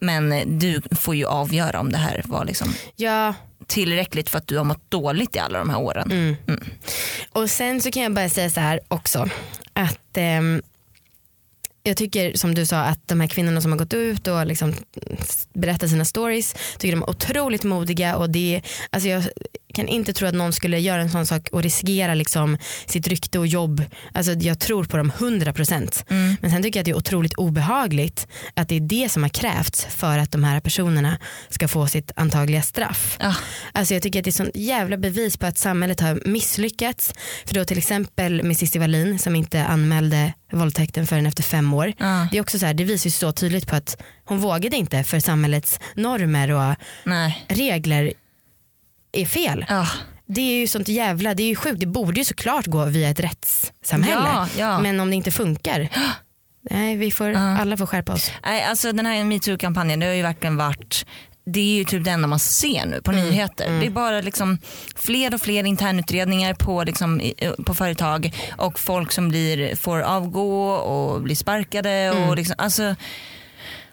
Men 0.00 0.32
eh, 0.32 0.46
du 0.46 0.82
får 0.90 1.14
ju 1.16 1.24
avgöra 1.24 1.80
om 1.80 1.92
det 1.92 1.98
här 1.98 2.22
var 2.24 2.44
liksom 2.44 2.74
Ja, 2.96 3.34
tillräckligt 3.66 4.30
för 4.30 4.38
att 4.38 4.46
du 4.46 4.56
har 4.56 4.64
mått 4.64 4.90
dåligt 4.90 5.36
i 5.36 5.38
alla 5.38 5.58
de 5.58 5.70
här 5.70 5.78
åren. 5.78 6.36
och 7.32 7.50
sen 7.50 7.80
så 7.80 7.90
kan 7.90 8.02
jag 8.02 8.14
bara 8.14 8.28
säga 8.28 8.50
så 8.50 8.60
här 8.60 8.80
också 8.88 9.28
att 9.72 10.16
ehm, 10.16 10.62
jag 11.82 11.96
tycker 11.96 12.36
som 12.36 12.54
du 12.54 12.66
sa 12.66 12.80
att 12.80 13.08
de 13.08 13.20
här 13.20 13.28
kvinnorna 13.28 13.60
som 13.60 13.72
har 13.72 13.78
gått 13.78 13.94
ut 13.94 14.26
och 14.26 14.46
liksom 14.46 14.74
berättat 15.52 15.90
sina 15.90 16.04
stories 16.04 16.54
tycker 16.78 16.96
de 16.96 17.02
är 17.02 17.10
otroligt 17.10 17.64
modiga 17.64 18.16
och 18.16 18.30
det, 18.30 18.62
alltså 18.90 19.08
jag 19.08 19.22
kan 19.74 19.88
inte 19.88 20.12
tro 20.12 20.28
att 20.28 20.34
någon 20.34 20.52
skulle 20.52 20.78
göra 20.78 21.00
en 21.00 21.10
sån 21.10 21.26
sak 21.26 21.48
och 21.52 21.62
riskera 21.62 22.14
liksom 22.14 22.58
sitt 22.86 23.08
rykte 23.08 23.38
och 23.38 23.46
jobb. 23.46 23.84
Alltså 24.12 24.32
jag 24.32 24.58
tror 24.58 24.84
på 24.84 24.96
dem 24.96 25.12
100% 25.18 26.04
men 26.40 26.50
sen 26.50 26.62
tycker 26.62 26.78
jag 26.78 26.82
att 26.82 26.84
det 26.84 26.90
är 26.90 26.96
otroligt 26.96 27.34
obehagligt 27.34 28.26
att 28.54 28.68
det 28.68 28.76
är 28.76 28.80
det 28.80 29.08
som 29.08 29.22
har 29.22 29.30
krävts 29.30 29.84
för 29.84 30.18
att 30.18 30.32
de 30.32 30.44
här 30.44 30.60
personerna 30.60 31.18
ska 31.48 31.68
få 31.68 31.86
sitt 31.86 32.12
antagliga 32.16 32.62
straff. 32.62 33.16
Ja. 33.20 33.34
Alltså 33.72 33.94
jag 33.94 34.02
tycker 34.02 34.18
att 34.18 34.24
det 34.24 34.30
är 34.30 34.32
sånt 34.32 34.50
jävla 34.54 34.96
bevis 34.96 35.36
på 35.36 35.46
att 35.46 35.58
samhället 35.58 36.00
har 36.00 36.20
misslyckats. 36.24 37.14
För 37.44 37.54
då 37.54 37.64
till 37.64 37.78
exempel 37.78 38.42
med 38.42 38.56
Cissi 38.56 38.78
Wallin 38.78 39.18
som 39.18 39.36
inte 39.36 39.64
anmälde 39.64 40.32
våldtäkten 40.52 41.06
förrän 41.06 41.26
efter 41.26 41.42
fem 41.42 41.74
år. 41.74 41.92
Ja. 41.98 42.28
Det, 42.30 42.38
är 42.38 42.42
också 42.42 42.58
så 42.58 42.66
här, 42.66 42.74
det 42.74 42.84
visar 42.84 43.06
ju 43.06 43.10
så 43.10 43.32
tydligt 43.32 43.66
på 43.66 43.76
att 43.76 44.02
hon 44.24 44.38
vågade 44.38 44.76
inte 44.76 45.04
för 45.04 45.20
samhällets 45.20 45.80
normer 45.94 46.50
och 46.50 46.74
Nej. 47.04 47.46
regler 47.48 48.12
är 49.12 49.26
fel. 49.26 49.66
Ja. 49.68 49.86
Det 50.26 50.40
är 50.40 50.60
ju 50.60 50.66
sånt 50.66 50.88
jävla, 50.88 51.34
det 51.34 51.42
är 51.42 51.48
ju 51.48 51.56
sjukt. 51.56 51.80
Det 51.80 51.86
borde 51.86 52.20
ju 52.20 52.24
såklart 52.24 52.66
gå 52.66 52.84
via 52.84 53.08
ett 53.08 53.20
rättssamhälle. 53.20 54.26
Ja, 54.26 54.48
ja. 54.58 54.80
Men 54.80 55.00
om 55.00 55.10
det 55.10 55.16
inte 55.16 55.30
funkar, 55.30 55.88
nej 56.70 56.96
vi 56.96 57.12
får, 57.12 57.34
alla 57.34 57.76
får 57.76 57.86
skärpa 57.86 58.12
oss. 58.12 58.32
Nej, 58.44 58.64
alltså 58.64 58.92
den 58.92 59.06
här 59.06 59.24
metoo-kampanjen 59.24 60.00
det 60.00 60.06
har 60.06 60.14
ju 60.14 60.22
verkligen 60.22 60.56
varit 60.56 61.06
det 61.52 61.60
är 61.60 61.78
ju 61.78 61.84
typ 61.84 62.04
det 62.04 62.10
enda 62.10 62.28
man 62.28 62.38
ser 62.38 62.86
nu 62.86 63.02
på 63.02 63.10
Mm, 63.10 63.24
nyheter. 63.24 63.80
Det 63.80 63.86
är 63.86 63.90
bara 63.90 64.20
liksom 64.20 64.58
fler 64.96 65.34
och 65.34 65.40
fler 65.40 65.64
internutredningar 65.64 66.54
på, 66.54 66.84
liksom, 66.84 67.20
på 67.66 67.74
företag 67.74 68.34
och 68.58 68.80
folk 68.80 69.12
som 69.12 69.28
blir, 69.28 69.76
får 69.76 70.00
avgå 70.00 70.70
och 70.70 71.22
blir 71.22 71.36
sparkade. 71.36 72.10
Och 72.10 72.36
liksom, 72.36 72.54
alltså, 72.58 72.94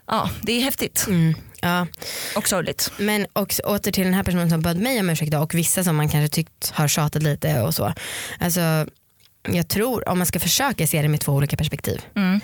ja, 0.07 0.29
det 0.41 0.51
är 0.51 0.61
häftigt 0.61 1.05
Mm, 1.07 1.33
ja. 1.61 1.87
och 2.35 2.47
sorgligt. 2.47 2.91
Men 2.99 3.27
också 3.33 3.61
åter 3.63 3.91
till 3.91 4.03
den 4.03 4.13
här 4.13 4.23
personen 4.23 4.49
som 4.49 4.61
bad 4.61 4.77
mig 4.77 4.99
om 4.99 5.09
ursäkt 5.09 5.33
och 5.33 5.53
vissa 5.53 5.83
som 5.83 5.95
man 5.95 6.09
kanske 6.09 6.35
tyckt 6.35 6.69
har 6.73 6.87
tjatat 6.87 7.23
lite 7.23 7.61
och 7.61 7.75
så. 7.75 7.93
Alltså, 8.39 8.85
jag 9.49 9.67
tror 9.67 10.09
om 10.09 10.17
man 10.17 10.27
ska 10.27 10.39
försöka 10.39 10.87
se 10.87 11.01
det 11.01 11.07
med 11.07 11.21
två 11.21 11.31
olika 11.31 11.57
perspektiv, 11.57 12.01
Mm. 12.15 12.41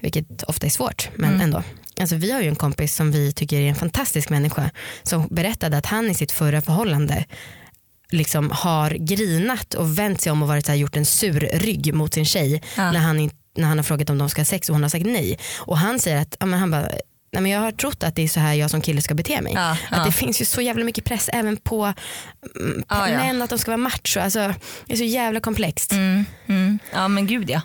vilket 0.00 0.42
ofta 0.42 0.66
är 0.66 0.70
svårt, 0.70 1.08
men 1.16 1.40
ändå. 1.40 1.62
Alltså, 2.00 2.16
vi 2.16 2.32
har 2.32 2.40
ju 2.40 2.48
en 2.48 2.56
kompis 2.56 2.94
som 2.94 3.12
vi 3.12 3.32
tycker 3.32 3.60
är 3.60 3.68
en 3.68 3.74
fantastisk 3.74 4.28
människa 4.30 4.70
som 5.02 5.28
berättade 5.30 5.76
att 5.76 5.86
han 5.86 6.10
i 6.10 6.14
sitt 6.14 6.32
förra 6.32 6.62
förhållande 6.62 7.24
liksom 8.10 8.50
har 8.50 8.90
grinat 8.90 9.74
och 9.74 9.98
vänt 9.98 10.20
sig 10.20 10.32
om 10.32 10.42
och 10.42 10.48
varit 10.48 10.66
så 10.66 10.72
här, 10.72 10.78
gjort 10.78 10.96
en 10.96 11.04
sur 11.06 11.40
rygg 11.54 11.94
mot 11.94 12.14
sin 12.14 12.24
tjej 12.26 12.62
Ja. 12.76 12.92
när, 12.92 13.00
han, 13.00 13.20
in- 13.20 13.30
när 13.56 13.68
han 13.68 13.78
har 13.78 13.84
frågat 13.84 14.10
om 14.10 14.18
de 14.18 14.30
ska 14.30 14.40
ha 14.40 14.46
sex 14.46 14.68
och 14.68 14.74
hon 14.74 14.82
har 14.82 14.90
sagt 14.90 15.06
nej. 15.06 15.38
Och 15.58 15.78
han 15.78 15.98
säger 15.98 16.22
att 16.22 16.36
ja, 16.40 16.46
men 16.46 16.60
han 16.60 16.70
bara, 16.70 16.88
nej, 17.32 17.42
men 17.42 17.52
jag 17.52 17.60
har 17.60 17.72
trott 17.72 18.02
att 18.02 18.16
det 18.16 18.22
är 18.22 18.28
så 18.28 18.40
här 18.40 18.54
jag 18.54 18.70
som 18.70 18.80
kille 18.80 19.02
ska 19.02 19.14
bete 19.14 19.40
mig. 19.40 19.52
Ja, 19.54 19.70
Att 19.70 19.78
ja. 19.90 20.04
det 20.04 20.12
finns 20.12 20.40
ju 20.40 20.44
så 20.44 20.60
jävla 20.60 20.84
mycket 20.84 21.04
press 21.04 21.30
även 21.32 21.56
på 21.56 21.92
mm, 22.60 22.84
Ja, 22.88 23.06
män 23.06 23.42
att 23.42 23.50
de 23.50 23.58
ska 23.58 23.70
vara 23.70 23.76
macho. 23.76 24.20
Alltså, 24.20 24.54
det 24.86 24.92
är 24.92 24.96
så 24.96 25.04
jävla 25.04 25.40
komplext. 25.40 25.92
Mm, 25.92 26.24
mm. 26.46 26.78
Ja 26.92 27.08
men 27.08 27.26
gud 27.26 27.50
ja. 27.50 27.60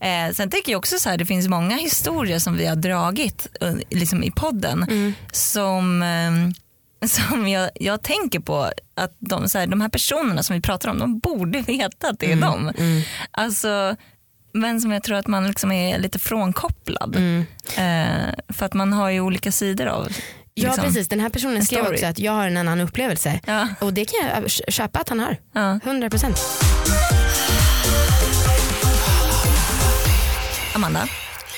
Eh, 0.00 0.32
sen 0.34 0.50
tänker 0.50 0.72
jag 0.72 0.78
också 0.78 0.98
så 0.98 1.08
här, 1.08 1.16
det 1.16 1.26
finns 1.26 1.48
många 1.48 1.76
historier 1.76 2.38
som 2.38 2.56
vi 2.56 2.66
har 2.66 2.76
dragit 2.76 3.46
eh, 3.60 3.74
liksom 3.90 4.22
i 4.22 4.30
podden 4.30 5.14
som, 5.32 6.02
eh, 6.02 7.08
som 7.08 7.48
jag, 7.48 7.70
jag 7.74 8.02
tänker 8.02 8.40
på 8.40 8.70
att 8.96 9.16
de, 9.18 9.48
så 9.48 9.58
här, 9.58 9.66
de 9.66 9.80
här 9.80 9.88
personerna 9.88 10.42
som 10.42 10.56
vi 10.56 10.62
pratar 10.62 10.88
om, 10.88 10.98
de 10.98 11.18
borde 11.18 11.60
veta 11.66 12.08
att 12.08 12.18
det 12.18 12.32
är 12.32 12.36
dem. 12.36 12.72
Alltså, 13.30 13.96
men 14.54 14.80
som 14.80 14.92
jag 14.92 15.02
tror 15.02 15.16
att 15.16 15.26
man 15.26 15.46
liksom 15.46 15.72
är 15.72 15.98
lite 15.98 16.18
frånkopplad. 16.18 17.16
Eh, 17.76 18.32
för 18.48 18.66
att 18.66 18.74
man 18.74 18.92
har 18.92 19.10
ju 19.10 19.20
olika 19.20 19.52
sidor 19.52 19.86
av 19.86 20.08
Ja 20.54 20.66
liksom. 20.68 20.84
precis, 20.84 21.08
den 21.08 21.20
här 21.20 21.28
personen 21.28 21.64
skrev 21.64 21.78
story. 21.82 21.94
också 21.96 22.06
att 22.06 22.18
jag 22.18 22.32
har 22.32 22.46
en 22.46 22.56
annan 22.56 22.80
upplevelse. 22.80 23.40
Ja. 23.46 23.68
Och 23.80 23.92
det 23.94 24.04
kan 24.04 24.28
jag 24.28 24.50
kö- 24.50 24.70
köpa 24.72 24.98
att 24.98 25.08
han 25.08 25.20
har. 25.20 25.36
Ja. 25.52 25.60
100%. 25.84 26.38
Amanda, 30.74 31.08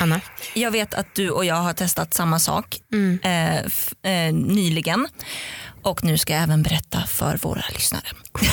Anna. 0.00 0.20
jag 0.54 0.70
vet 0.70 0.94
att 0.94 1.14
du 1.14 1.30
och 1.30 1.44
jag 1.44 1.54
har 1.54 1.72
testat 1.72 2.14
samma 2.14 2.38
sak 2.38 2.76
eh, 3.22 3.56
f- 3.66 3.92
eh, 4.02 4.34
nyligen. 4.34 5.08
Och 5.82 6.04
nu 6.04 6.18
ska 6.18 6.32
jag 6.32 6.42
även 6.42 6.62
berätta 6.62 7.06
för 7.06 7.38
våra 7.42 7.62
lyssnare. 7.72 8.04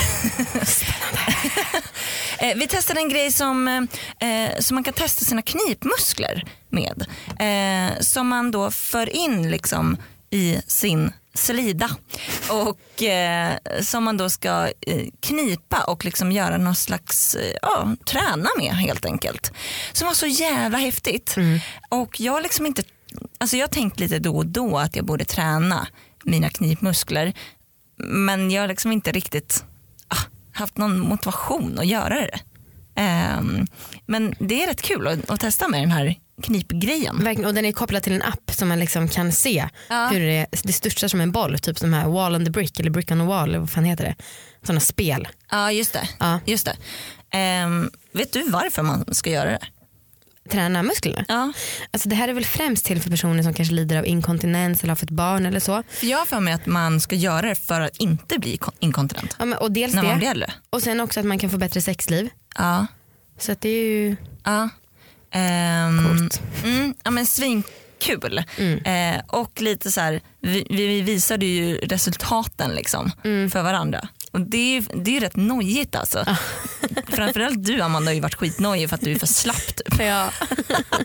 eh, 2.41 2.58
vi 2.58 2.67
testade 2.67 2.99
en 2.99 3.10
grej 3.10 3.32
som, 3.32 3.67
eh, 4.19 4.60
som 4.60 4.75
man 4.75 4.84
kan 4.84 4.93
testa 4.93 5.25
sina 5.25 5.41
knipmuskler 5.41 6.43
med. 6.69 7.06
Eh, 7.39 7.99
som 7.99 8.27
man 8.27 8.51
då 8.51 8.71
för 8.71 9.15
in 9.15 9.51
liksom 9.51 9.97
i 10.30 10.62
sin 10.67 11.12
slida 11.34 11.89
och 12.49 13.04
eh, 13.04 13.58
som 13.82 14.04
man 14.04 14.17
då 14.17 14.30
ska 14.30 14.67
eh, 14.88 15.08
knipa 15.19 15.84
och 15.84 16.06
liksom 16.06 16.32
göra 16.32 16.58
någon 16.58 16.75
slags, 16.75 17.36
eh, 17.36 17.56
ja, 17.62 17.95
träna 18.06 18.49
med 18.58 18.73
helt 18.73 19.06
enkelt. 19.06 19.51
Som 19.93 20.08
var 20.08 20.13
så 20.13 20.27
jävla 20.27 20.77
häftigt. 20.77 21.36
Och 21.89 22.19
jag 22.19 22.34
har 22.34 22.41
liksom 22.41 22.65
inte, 22.65 22.84
alltså 23.38 23.58
jag 23.58 23.63
har 23.63 23.71
tänkt 23.71 23.99
lite 23.99 24.19
då 24.19 24.38
och 24.38 24.45
då 24.45 24.77
att 24.77 24.95
jag 24.95 25.06
borde 25.06 25.25
träna 25.25 25.88
mina 26.23 26.49
knipmuskler. 26.49 27.34
Men 27.97 28.51
jag 28.51 28.62
har 28.62 28.67
liksom 28.67 28.91
inte 28.91 29.12
riktigt 29.12 29.63
haft 30.53 30.77
någon 30.77 30.99
motivation 30.99 31.79
att 31.79 31.87
göra 31.87 32.15
det. 32.15 32.39
Ehm, 32.95 33.67
men 34.05 34.35
det 34.39 34.63
är 34.63 34.67
rätt 34.67 34.81
kul 34.81 35.07
att, 35.07 35.29
att 35.29 35.39
testa 35.39 35.67
med 35.67 35.81
den 35.81 35.91
här 35.91 36.15
knipgrejen. 36.43 37.23
Verkligen, 37.23 37.45
och 37.47 37.53
den 37.53 37.65
är 37.65 37.71
kopplad 37.71 38.03
till 38.03 38.13
en 38.13 38.21
app 38.21 38.51
som 38.51 38.69
man 38.69 38.79
liksom 38.79 39.07
kan 39.07 39.31
se 39.31 39.67
Ja. 39.89 40.07
hur 40.11 40.19
det, 40.19 40.47
det 40.63 40.73
störtar 40.73 41.07
som 41.07 41.21
en 41.21 41.31
boll. 41.31 41.59
Typ 41.59 41.79
som 41.79 41.93
här 41.93 42.07
wall 42.07 42.35
on 42.35 42.45
the 42.45 42.51
brick 42.51 42.79
eller 42.79 42.89
brick 42.91 43.11
on 43.11 43.17
the 43.19 43.25
wall 43.25 43.49
eller 43.49 43.59
vad 43.59 43.69
fan 43.69 43.83
heter 43.85 44.03
det? 44.03 44.15
Sådana 44.63 44.79
spel. 44.79 45.27
Ja 45.51 45.71
just 45.71 45.93
det. 45.93 46.09
Ja. 46.19 46.39
Just 46.45 46.65
det. 46.65 46.75
Ehm, 47.37 47.91
vet 48.13 48.33
du 48.33 48.49
varför 48.49 48.81
man 48.83 49.13
ska 49.15 49.29
göra 49.29 49.49
det? 49.49 49.59
Träna 50.49 50.84
musklerna. 50.84 51.25
Ja. 51.27 51.54
Alltså 51.91 52.10
det 52.10 52.15
här 52.15 52.27
är 52.27 52.34
väl 52.34 52.45
främst 52.45 52.86
till 52.86 53.01
för 53.01 53.10
personer 53.10 53.43
som 53.43 53.54
kanske 53.54 53.73
lider 53.73 53.97
av 53.97 54.06
inkontinens 54.06 54.84
eller 54.84 54.91
har 54.91 54.95
fått 54.95 55.10
barn 55.10 55.45
eller 55.45 55.60
så. 55.60 55.84
För 55.89 56.08
jag 56.08 56.17
har 56.17 56.25
för 56.25 56.39
mig 56.39 56.54
att 56.54 56.65
man 56.65 57.01
ska 57.01 57.15
göra 57.15 57.41
det 57.49 57.56
för 57.56 57.82
att 57.82 57.97
inte 57.97 58.39
bli 58.39 58.58
kon- 58.58 58.73
inkontinent. 58.80 59.36
Ja, 59.39 59.45
men, 59.45 59.58
och 59.60 59.71
dels 59.71 59.93
När 59.95 60.04
man 60.04 60.12
det 60.12 60.17
blir 60.17 60.30
äldre. 60.30 60.54
och 60.69 60.82
sen 60.84 60.99
också 60.99 61.19
att 61.19 61.25
man 61.25 61.39
kan 61.39 61.49
få 61.49 61.58
bättre 61.58 61.82
sexliv. 61.82 62.30
Ja. 62.58 62.86
Så 63.39 63.51
att 63.51 63.62
det 63.62 63.69
är 63.69 63.84
ju 63.86 64.15
ja. 64.43 64.69
Ehm, 65.32 66.08
coolt. 66.08 66.41
Mm, 66.63 66.93
ja 67.04 67.12
men 67.12 67.25
svinkul. 67.25 68.43
Mm. 68.58 69.15
Eh, 69.15 69.21
och 69.27 69.62
lite 69.62 69.91
så 69.91 70.01
här, 70.01 70.21
vi, 70.39 70.67
vi 70.69 71.01
visade 71.01 71.45
ju 71.45 71.75
resultaten 71.77 72.71
liksom 72.71 73.12
Mm. 73.23 73.51
för 73.51 73.63
varandra. 73.63 74.08
Och 74.31 74.41
det 74.41 74.57
är 74.57 74.73
ju 74.73 74.81
det 75.03 75.17
är 75.17 75.21
rätt 75.21 75.35
nojigt 75.35 75.95
alltså. 75.95 76.25
Framförallt 77.07 77.63
du 77.65 77.81
Amanda 77.81 78.09
har 78.09 78.13
ju 78.15 78.19
varit 78.21 78.35
skitnojig 78.35 78.89
för 78.89 78.95
att 78.95 79.01
du 79.01 79.11
är 79.11 79.19
för 79.19 79.27
slapp 79.27 79.75
typ. 79.75 79.99
Ja. 79.99 80.29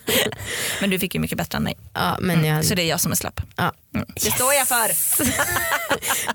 Men 0.80 0.90
du 0.90 0.98
fick 0.98 1.14
ju 1.14 1.20
mycket 1.20 1.38
bättre 1.38 1.56
än 1.56 1.62
mig. 1.62 1.76
ja, 1.94 2.16
men 2.20 2.44
jag, 2.44 2.64
Så 2.64 2.74
det 2.74 2.82
är 2.82 2.86
jag 2.86 3.00
som 3.00 3.12
är 3.12 3.16
slapp. 3.16 3.40
ja. 3.56 3.72
Mm. 3.94 4.06
Det 4.14 4.30
står 4.30 4.54
jag 4.54 4.68
för. 4.68 4.90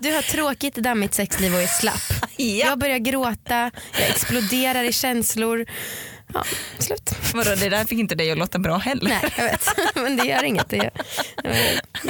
Du 0.00 0.12
har 0.12 0.22
tråkigt 0.22 0.74
dammigt 0.74 1.14
sexliv 1.14 1.54
och 1.54 1.62
är 1.62 1.66
slapp. 1.66 2.28
Ja. 2.36 2.46
Jag 2.66 2.78
börjar 2.78 2.98
gråta, 2.98 3.70
jag 3.98 4.08
exploderar 4.08 4.84
i 4.84 4.92
känslor. 4.92 5.66
Ja, 6.34 6.44
slut. 6.78 7.10
Vadå, 7.34 7.54
det 7.54 7.68
där 7.68 7.84
fick 7.84 7.98
inte 7.98 8.14
dig 8.14 8.30
att 8.32 8.38
låta 8.38 8.58
bra 8.58 8.76
heller. 8.76 9.08
Nej 9.08 9.32
jag 9.36 9.44
vet, 9.44 9.68
men 9.94 10.16
det 10.16 10.24
gör 10.24 10.44
inget. 10.44 10.68
Det 10.68 10.76
gör, 10.76 10.90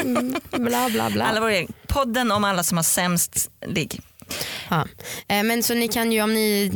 mm, 0.00 0.34
bla 0.50 0.90
bla 0.90 1.10
bla. 1.10 1.24
Alla 1.24 1.40
våra, 1.40 1.66
podden 1.86 2.32
om 2.32 2.44
alla 2.44 2.62
som 2.62 2.78
har 2.78 2.82
sämst 2.82 3.50
ligg. 3.66 4.00
Ja. 4.70 4.87
Eh, 5.28 5.42
Men 5.42 5.62
så 5.62 5.74
ni 5.74 5.88
kan 5.88 6.12
ju 6.12 6.22
om 6.22 6.35
ni, 6.35 6.70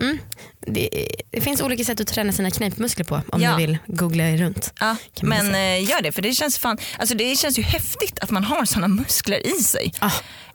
mm, 0.00 0.18
det, 0.66 1.06
det 1.30 1.40
finns 1.40 1.60
olika 1.60 1.84
sätt 1.84 2.00
att 2.00 2.06
träna 2.06 2.32
sina 2.32 2.50
knipmuskler 2.50 3.04
på 3.04 3.22
om 3.32 3.42
Ja. 3.42 3.56
ni 3.56 3.66
vill 3.66 3.78
googla 3.86 4.24
er 4.28 4.36
runt. 4.36 4.72
Ja, 4.80 4.96
men 5.22 5.46
säga. 5.52 5.76
eh, 5.76 5.90
gör 5.90 6.02
det 6.02 6.12
för 6.12 6.22
det 6.22 6.32
känns, 6.32 6.58
fan, 6.58 6.78
alltså 6.98 7.14
det 7.14 7.36
känns 7.38 7.58
ju 7.58 7.62
häftigt 7.62 8.18
att 8.20 8.30
man 8.30 8.44
har 8.44 8.64
sådana 8.64 8.88
muskler 8.88 9.46
i 9.46 9.62
sig. 9.62 9.92
Ah. 9.98 10.10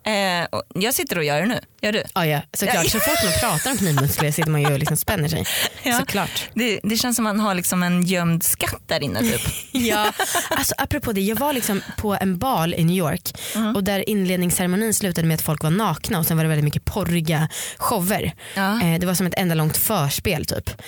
Eh, 0.06 0.48
jag 0.76 0.94
sitter 0.94 1.18
och 1.18 1.24
gör 1.24 1.42
det 1.42 1.48
nu. 1.48 1.60
Gör 1.82 1.92
du? 1.92 2.04
Ja, 2.14 2.26
ja, 2.26 2.42
såklart. 2.54 2.90
Så 2.90 3.00
fort 3.00 3.24
man 3.24 3.34
pratar 3.40 3.72
om 3.72 3.78
knivmuskler 3.78 4.32
sitter 4.32 4.52
man 4.52 4.62
ju 4.62 4.74
och 4.74 4.80
liksom 4.80 4.98
spänner 4.98 5.28
sig. 5.28 5.46
Ja. 5.84 6.00
Såklart. 6.00 6.50
Det, 6.54 6.80
det 6.84 6.98
känns 6.98 7.16
som 7.16 7.24
man 7.24 7.40
har 7.40 7.56
liksom 7.56 7.84
en 7.84 8.04
gömd 8.06 8.44
skatt 8.44 8.82
där 8.88 9.04
inne 9.04 9.20
typ. 9.20 9.42
Ja, 9.72 10.12
alltså 10.50 10.76
apropå 10.78 11.12
det, 11.12 11.22
jag 11.22 11.36
var 11.36 11.54
liksom 11.54 11.82
på 11.98 12.16
en 12.22 12.38
bal 12.38 12.74
i 12.74 12.84
New 12.84 12.96
York 12.96 13.34
och 13.76 13.84
där 13.84 14.10
inledningsceremonin 14.10 14.94
slutade 14.94 15.28
med 15.28 15.36
att 15.36 15.42
folk 15.42 15.64
var 15.64 15.70
nakna 15.72 16.20
och 16.20 16.26
sen 16.26 16.38
var 16.38 16.44
det 16.44 16.48
väldigt 16.50 16.64
mycket 16.66 16.86
porriga 16.86 17.50
shower. 17.78 18.34
Ja. 18.56 18.82
Eh, 18.82 19.00
det 19.00 19.06
var 19.06 19.14
som 19.14 19.28
ett 19.28 19.34
enda 19.38 19.56
långt 19.56 19.78
förspel 19.78 20.46
typ. 20.46 20.82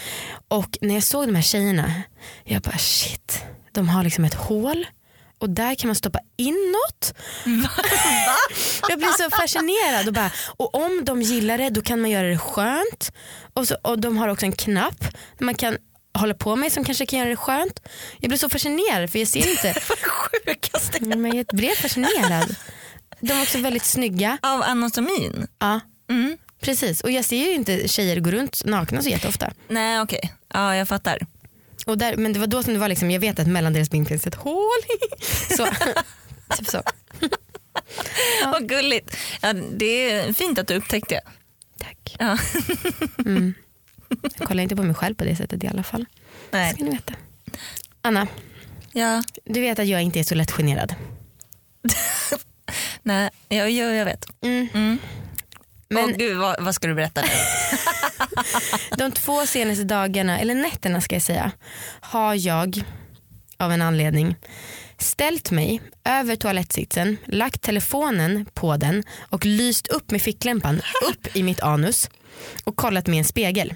Och 0.48 0.78
när 0.82 0.94
jag 0.94 1.04
såg 1.04 1.28
de 1.28 1.36
här 1.36 1.42
tjejerna, 1.42 1.94
jag 2.44 2.62
bara 2.62 2.78
shit, 2.78 3.44
de 3.72 3.90
har 3.90 4.04
liksom 4.04 4.26
ett 4.26 4.34
hål 4.34 4.86
och 5.40 5.50
där 5.50 5.76
kan 5.76 5.88
man 5.88 5.96
stoppa 5.96 6.20
in 6.38 6.56
något. 6.76 7.14
Jag 8.90 9.00
blir 9.00 9.24
så 9.24 9.30
fascinerad 9.30 10.08
och, 10.08 10.14
bara, 10.14 10.32
och 10.58 10.76
om 10.76 11.06
de 11.06 11.22
gillar 11.22 11.58
det 11.58 11.70
då 11.70 11.82
kan 11.82 12.02
man 12.02 12.10
göra 12.10 12.28
det 12.28 12.38
skönt. 12.38 13.12
Och, 13.54 13.68
så, 13.68 13.76
och 13.82 14.00
de 14.00 14.18
har 14.18 14.28
också 14.28 14.46
en 14.46 14.52
knapp 14.52 15.04
man 15.40 15.56
kan 15.56 15.78
hålla 16.14 16.34
på 16.34 16.56
med 16.56 16.72
som 16.72 16.84
kanske 16.86 17.06
kan 17.06 17.20
göra 17.20 17.30
det 17.30 17.36
skönt. 17.36 17.80
Jag 18.20 18.30
blir 18.30 18.38
så 18.40 18.50
fascinerad 18.50 19.12
för 19.12 19.20
jag 19.20 19.28
ser 19.28 19.50
inte, 19.52 19.74
Sjukaste. 20.46 21.06
men 21.06 21.36
jag 21.38 21.46
blev 21.46 21.76
fascinerad. 21.76 22.56
De 23.20 23.34
är 23.34 23.42
också 23.42 23.58
väldigt 23.58 23.86
snygga. 23.86 24.38
Av 24.42 24.62
anatomin? 24.64 25.48
Ja, 25.60 25.80
Mm. 26.10 26.38
precis. 26.62 27.02
Och 27.02 27.12
jag 27.12 27.26
ser 27.26 27.38
ju 27.38 27.54
inte 27.54 27.88
tjejer 27.88 28.20
gå 28.20 28.32
runt 28.32 28.66
nakna 28.66 29.02
så 29.02 29.10
jätteofta. 29.10 29.52
Nej 29.68 30.02
okej, 30.02 30.34
ja 30.54 30.76
jag 30.76 30.88
fattar. 30.88 31.20
Och 31.88 31.98
där, 31.98 32.16
men 32.18 32.34
det 32.34 32.40
var 32.40 32.48
då 32.48 32.64
som 32.64 32.74
det 32.74 32.80
var 32.80 32.88
liksom, 32.90 33.12
jag 33.12 33.20
vet 33.20 33.40
att 33.40 33.48
mellan 33.48 33.74
deras 33.74 33.90
ben 33.92 34.06
finns 34.06 34.28
ett 34.28 34.36
hål. 34.36 34.82
så. 35.58 35.68
typ 36.58 36.68
så. 36.68 36.82
Vad 38.46 38.70
gulligt. 38.70 39.18
Ja, 39.42 39.54
det 39.54 40.12
är 40.12 40.34
fint 40.34 40.60
att 40.60 40.68
du 40.68 40.76
upptäckte 40.76 41.16
det. 41.16 41.22
Tack. 41.84 42.16
Ja. 42.20 42.38
Jag 44.38 44.48
kollar 44.48 44.64
inte 44.64 44.76
på 44.76 44.84
mig 44.84 44.96
själv 44.96 45.16
på 45.16 45.24
det 45.24 45.36
sättet 45.36 45.64
i 45.64 45.68
alla 45.68 45.84
fall. 45.84 46.06
Nej. 46.52 46.74
Ska 46.74 46.84
ni 46.84 46.90
veta. 46.92 47.14
Anna, 48.02 48.28
Ja. 48.92 49.24
du 49.46 49.62
vet 49.62 49.80
att 49.80 49.88
jag 49.88 50.02
inte 50.02 50.20
är 50.20 50.24
så 50.24 50.36
lätt 50.36 50.52
generad. 50.52 50.96
Nej, 53.04 53.30
jag, 53.50 53.72
jag, 53.72 53.96
jag 53.96 54.06
vet. 54.06 54.26
Mm. 54.42 54.68
Mm. 54.74 54.98
Men 55.90 56.04
Åh, 56.06 56.18
gud, 56.18 56.38
vad, 56.38 56.64
vad 56.64 56.76
ska 56.76 56.88
du 56.88 56.94
berätta 56.96 57.22
nu? 57.22 57.28
de 58.98 59.12
två 59.12 59.46
senaste 59.46 59.84
dagarna, 59.84 60.40
eller 60.40 60.56
nätterna 60.56 61.02
ska 61.02 61.16
jag 61.16 61.22
säga, 61.22 61.52
har 62.00 62.48
jag 62.48 62.84
av 63.58 63.72
en 63.72 63.82
anledning 63.82 64.36
ställt 64.98 65.52
mig 65.52 65.82
över 66.06 66.36
toalettsitsen, 66.36 67.18
lagt 67.26 67.62
telefonen 67.62 68.46
på 68.54 68.78
den 68.78 69.04
och 69.20 69.46
lyst 69.46 69.88
upp 69.88 70.12
med 70.12 70.22
ficklampan 70.22 70.82
upp 71.10 71.36
i 71.36 71.44
mitt 71.44 71.60
anus 71.60 72.10
och 72.64 72.76
kollat 72.76 73.08
med 73.08 73.18
en 73.18 73.26
spegel. 73.26 73.74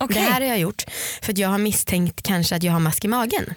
Okej. 0.00 0.14
Det 0.14 0.20
här 0.20 0.40
har 0.40 0.48
jag 0.48 0.58
gjort 0.58 0.82
för 1.22 1.32
att 1.32 1.38
jag 1.38 1.48
har 1.48 1.58
misstänkt 1.58 2.22
kanske 2.22 2.56
att 2.56 2.62
jag 2.62 2.72
har 2.72 2.80
mask 2.80 3.04
i 3.04 3.08
magen. 3.08 3.54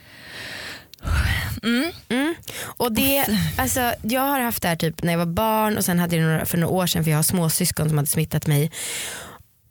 Mm. 1.63 2.35
Och 2.77 2.91
det, 2.91 3.25
alltså, 3.57 3.93
jag 4.01 4.21
har 4.21 4.39
haft 4.39 4.61
det 4.61 4.67
här 4.67 4.75
typ 4.75 5.03
när 5.03 5.11
jag 5.11 5.19
var 5.19 5.25
barn 5.25 5.77
och 5.77 5.85
sen 5.85 5.99
hade 5.99 6.15
jag 6.15 6.39
det 6.39 6.45
för 6.45 6.57
några 6.57 6.73
år 6.73 6.87
sedan 6.87 7.03
för 7.03 7.11
jag 7.11 7.17
har 7.17 7.23
småsyskon 7.23 7.89
som 7.89 7.97
hade 7.97 8.09
smittat 8.09 8.47
mig. 8.47 8.71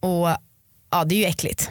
Och 0.01 0.29
ja 0.90 1.05
det 1.05 1.14
är 1.14 1.18
ju 1.18 1.25
äckligt. 1.25 1.70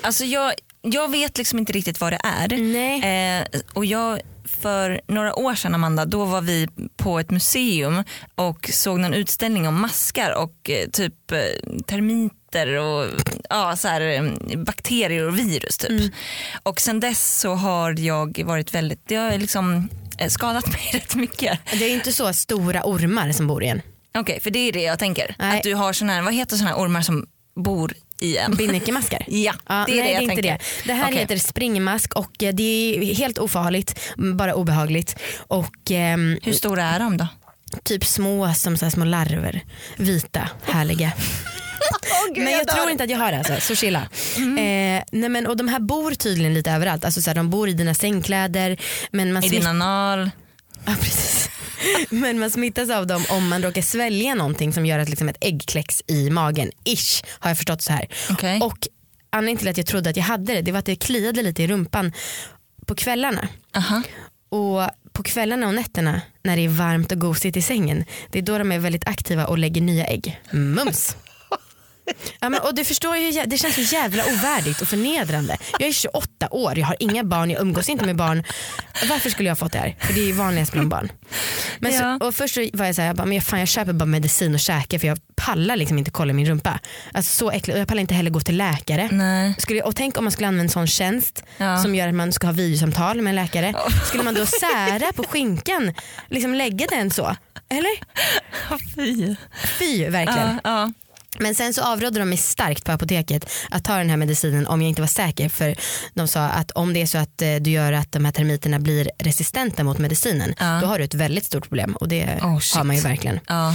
Alltså 0.00 0.24
jag, 0.24 0.52
jag 0.82 1.10
vet 1.10 1.38
liksom 1.38 1.58
inte 1.58 1.72
riktigt 1.72 2.00
vad 2.00 2.12
det 2.12 2.20
är. 2.24 2.48
Nej. 2.48 3.40
Eh, 3.40 3.60
och 3.74 3.84
jag, 3.84 4.20
för 4.44 5.00
några 5.06 5.34
år 5.34 5.54
sedan 5.54 5.74
Amanda, 5.74 6.04
då 6.04 6.24
var 6.24 6.40
vi 6.40 6.68
på 6.96 7.18
ett 7.18 7.30
museum 7.30 8.04
och 8.34 8.70
såg 8.72 9.00
någon 9.00 9.14
utställning 9.14 9.68
om 9.68 9.80
maskar 9.80 10.34
och 10.34 10.70
eh, 10.70 10.88
typ 10.90 11.32
eh, 11.32 11.38
termiter 12.52 12.74
och 12.78 13.20
ja, 13.50 13.76
så 13.76 13.88
här, 13.88 14.00
eh, 14.00 14.58
bakterier 14.58 15.28
och 15.28 15.38
virus 15.38 15.78
typ. 15.78 16.12
Och 16.62 16.80
sen 16.80 17.00
dess 17.00 17.40
så 17.40 17.54
har 17.54 18.00
jag 18.00 18.42
varit 18.44 18.74
väldigt, 18.74 19.00
det 19.08 19.14
har 19.16 19.38
liksom 19.38 19.88
eh, 20.18 20.28
skadat 20.28 20.66
mig 20.72 20.90
rätt 20.92 21.14
mycket. 21.14 21.58
Det 21.72 21.84
är 21.84 21.94
inte 21.94 22.12
så 22.12 22.32
stora 22.32 22.82
ormar 22.84 23.32
som 23.32 23.46
bor 23.46 23.64
i 23.64 23.66
en. 23.68 23.82
Okej, 24.18 24.40
för 24.40 24.50
det 24.50 24.58
är 24.58 24.72
det 24.72 24.82
jag 24.82 24.98
tänker. 24.98 25.34
Nej. 25.38 25.56
Att 25.56 25.62
du 25.62 25.74
har 25.74 25.92
såna 25.92 26.12
här, 26.12 26.22
vad 26.22 26.34
heter 26.34 26.56
såna 26.56 26.68
här 26.70 26.76
ormar 26.76 27.02
som 27.02 27.26
bor 27.56 27.94
i 28.20 28.36
en? 28.36 28.56
Binnikemaskar. 28.56 29.24
Ja, 29.28 29.52
Ja, 29.68 29.84
det 29.88 29.92
är 29.92 30.02
nej, 30.02 30.06
det 30.06 30.12
jag 30.12 30.22
det 30.22 30.26
tänker. 30.28 30.42
det. 30.42 30.58
Det 30.84 30.92
här 30.92 31.04
Okej. 31.08 31.18
heter 31.18 31.36
springmask 31.38 32.14
och 32.14 32.42
eh, 32.42 32.54
det 32.54 32.62
är 32.96 33.14
helt 33.14 33.38
ofarligt, 33.38 34.00
bara 34.16 34.54
obehagligt. 34.54 35.16
Och 35.48 35.90
ehm, 35.90 36.38
Hur 36.42 36.52
stora 36.52 36.82
är 36.84 36.98
de 36.98 37.16
då? 37.16 37.26
typ 37.82 38.04
små 38.04 38.54
som 38.54 38.76
så 38.76 38.90
små 38.90 39.04
larver. 39.04 39.60
Vita, 39.96 40.48
härliga. 40.64 41.12
men 42.36 42.52
jag 42.52 42.68
tror 42.68 42.90
inte 42.90 43.04
att 43.04 43.10
jag 43.10 43.18
har 43.18 43.32
det 43.32 43.38
alltså, 43.38 43.60
så 43.60 43.74
chilla. 43.74 44.08
Eh, 44.36 45.02
nej 45.12 45.28
men, 45.28 45.46
och 45.46 45.56
de 45.56 45.68
här 45.68 45.80
bor 45.80 46.10
tydligen 46.10 46.54
lite 46.54 46.70
överallt. 46.70 47.04
Alltså, 47.04 47.22
så 47.22 47.30
här, 47.30 47.34
de 47.34 47.50
bor 47.50 47.68
i 47.68 47.72
dina 47.72 47.94
sängkläder. 47.94 48.80
Men 49.10 49.32
man, 49.32 49.44
I 49.44 49.48
smitt... 49.48 49.60
din 49.60 49.70
anal? 49.70 50.30
ja, 50.84 50.94
precis. 51.00 51.50
men 52.10 52.38
man 52.38 52.50
smittas 52.50 52.90
av 52.90 53.06
dem 53.06 53.24
om 53.30 53.48
man 53.48 53.62
råkar 53.62 53.82
svälja 53.82 54.34
någonting 54.34 54.72
som 54.72 54.86
gör 54.86 54.98
att 54.98 55.08
liksom, 55.08 55.28
ett 55.28 55.38
ägg 55.40 55.62
kläcks 55.66 56.02
i 56.06 56.30
magen. 56.30 56.70
Ish 56.84 57.22
har 57.38 57.50
jag 57.50 57.56
förstått 57.56 57.82
så 57.82 57.92
här. 57.92 58.08
Okej. 58.30 58.60
Och 58.60 58.88
anledningen 59.30 59.58
till 59.58 59.68
att 59.68 59.76
jag 59.76 59.86
trodde 59.86 60.10
att 60.10 60.16
jag 60.16 60.24
hade 60.24 60.54
det, 60.54 60.62
det 60.62 60.72
var 60.72 60.78
att 60.78 60.86
det 60.86 60.96
kliade 60.96 61.42
lite 61.42 61.62
i 61.62 61.66
rumpan 61.66 62.12
på 62.86 62.94
kvällarna. 62.94 63.48
Aha. 63.76 64.02
Och 64.48 64.90
på 65.12 65.22
kvällarna 65.22 65.66
och 65.66 65.74
nätterna 65.74 66.20
när 66.42 66.56
det 66.56 66.64
är 66.64 66.68
varmt 66.68 67.12
och 67.12 67.18
gosigt 67.18 67.56
i 67.56 67.62
sängen, 67.62 68.04
det 68.30 68.38
är 68.38 68.42
då 68.42 68.58
de 68.58 68.72
är 68.72 68.78
väldigt 68.78 69.08
aktiva 69.08 69.46
och 69.46 69.58
lägger 69.58 69.80
nya 69.80 70.06
ägg. 70.06 70.40
Mums! 70.50 71.16
Ja, 72.40 72.48
men, 72.48 72.60
och 72.60 72.74
du 72.74 72.84
förstår 72.84 73.16
ju, 73.16 73.42
det 73.46 73.58
känns 73.58 73.74
så 73.74 73.80
jävla 73.94 74.22
ovärdigt 74.26 74.80
och 74.82 74.88
förnedrande. 74.88 75.56
Jag 75.78 75.88
är 75.88 75.92
28 75.92 76.48
år, 76.50 76.78
jag 76.78 76.86
har 76.86 76.96
inga 77.00 77.24
barn, 77.24 77.50
jag 77.50 77.60
umgås 77.62 77.88
inte 77.88 78.04
med 78.06 78.16
barn. 78.16 78.44
Varför 79.08 79.30
skulle 79.30 79.48
jag 79.48 79.54
ha 79.54 79.56
fått 79.56 79.72
det 79.72 79.78
här? 79.78 79.96
För 80.00 80.12
det 80.14 80.20
är 80.20 80.24
ju 80.26 80.32
vanligast 80.32 80.72
bland 80.72 80.88
barn. 80.88 81.12
Men 81.78 81.92
Ja. 81.94 82.18
så, 82.20 82.26
och 82.26 82.34
först 82.34 82.56
var 82.72 82.86
jag 82.86 82.94
såhär, 82.94 83.06
jag, 83.08 83.16
bara, 83.16 83.26
men 83.26 83.40
fan, 83.40 83.58
jag 83.58 83.68
köper 83.68 83.92
bara 83.92 84.04
medicin 84.06 84.54
och 84.54 84.60
käkar 84.60 84.98
för 84.98 85.06
jag 85.06 85.18
pallar 85.36 85.76
liksom 85.76 85.98
inte 85.98 86.10
kolla 86.10 86.32
min 86.32 86.46
rumpa. 86.48 86.78
Alltså 87.12 87.32
så 87.38 87.50
äckligt 87.50 87.74
och 87.74 87.80
jag 87.80 87.88
pallar 87.88 88.00
inte 88.00 88.14
heller 88.14 88.30
gå 88.30 88.40
till 88.40 88.56
läkare. 88.56 89.08
Nej. 89.12 89.54
Skulle, 89.58 89.82
och 89.82 89.96
tänk 89.96 90.18
om 90.18 90.24
man 90.24 90.32
skulle 90.32 90.48
använda 90.48 90.62
en 90.64 90.68
sån 90.70 90.86
tjänst 90.86 91.42
Ja. 91.56 91.78
som 91.82 91.94
gör 91.94 92.08
att 92.08 92.14
man 92.14 92.32
ska 92.32 92.46
ha 92.46 92.52
videosamtal 92.54 93.22
med 93.22 93.30
en 93.30 93.36
läkare. 93.36 93.74
Skulle 94.06 94.22
man 94.22 94.34
då 94.34 94.46
sära 94.46 95.12
på 95.12 95.24
skinkan, 95.24 95.94
liksom 96.28 96.54
lägga 96.54 96.86
den 96.86 97.10
så? 97.10 97.36
Eller? 97.70 97.98
Fy. 98.96 99.34
Fy 99.78 100.08
verkligen. 100.08 100.60
Ja. 100.64 100.92
Men 101.38 101.54
sen 101.54 101.74
så 101.74 101.82
avrådde 101.82 102.18
de 102.18 102.28
mig 102.28 102.38
starkt 102.38 102.84
på 102.84 102.92
apoteket 102.92 103.50
att 103.70 103.84
ta 103.84 103.96
den 103.96 104.10
här 104.10 104.16
medicinen 104.16 104.66
om 104.66 104.82
jag 104.82 104.88
inte 104.88 105.02
var 105.02 105.06
säker. 105.08 105.48
För 105.48 105.76
de 106.14 106.28
sa 106.28 106.40
att 106.44 106.70
om 106.70 106.92
det 106.94 107.02
är 107.02 107.06
så 107.06 107.18
att 107.18 107.42
eh, 107.42 107.54
du 107.54 107.70
gör 107.70 107.92
att 107.92 108.12
de 108.12 108.24
här 108.24 108.32
termiterna 108.32 108.78
blir 108.78 109.10
resistenta 109.18 109.84
mot 109.84 109.98
medicinen 109.98 110.54
Ja. 110.58 110.78
då 110.82 110.86
har 110.86 110.98
du 110.98 111.04
ett 111.04 111.14
väldigt 111.14 111.44
stort 111.46 111.62
problem 111.68 111.96
och 111.96 112.08
det 112.08 112.24
Oh, 112.42 112.60
har 112.76 112.84
man 112.84 112.96
ju 112.96 113.02
verkligen. 113.02 113.40
ja. 113.48 113.74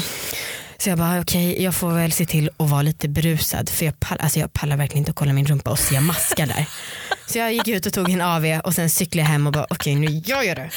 Så 0.78 0.90
jag 0.90 0.98
bara 0.98 1.20
okej 1.22 1.64
jag 1.64 1.76
får 1.76 1.92
väl 1.92 2.12
se 2.12 2.26
till 2.26 2.50
att 2.58 2.70
vara 2.70 2.82
lite 2.82 3.08
berusad 3.10 3.70
för 3.70 3.86
jag, 3.86 4.00
pall, 4.00 4.18
alltså 4.22 4.40
jag 4.40 4.54
pallar 4.54 4.78
verkligen 4.78 4.98
inte 5.00 5.12
att 5.12 5.18
kolla 5.18 5.34
min 5.34 5.46
rumpa 5.46 5.70
och 5.72 5.80
se 5.80 6.00
maskar 6.00 6.46
där. 6.46 6.66
Så 7.28 7.38
jag 7.38 7.54
gick 7.54 7.68
ut 7.68 7.86
och 7.86 7.94
tog 7.94 8.10
en 8.10 8.22
AV 8.22 8.46
och 8.64 8.74
sen 8.76 8.90
cyklade 8.90 9.24
jag 9.26 9.32
hem 9.32 9.48
och 9.48 9.54
bara 9.54 9.66
okej 9.70 9.96
nu 9.96 10.08
gör 10.26 10.42
jag 10.44 10.58
det. 10.58 10.70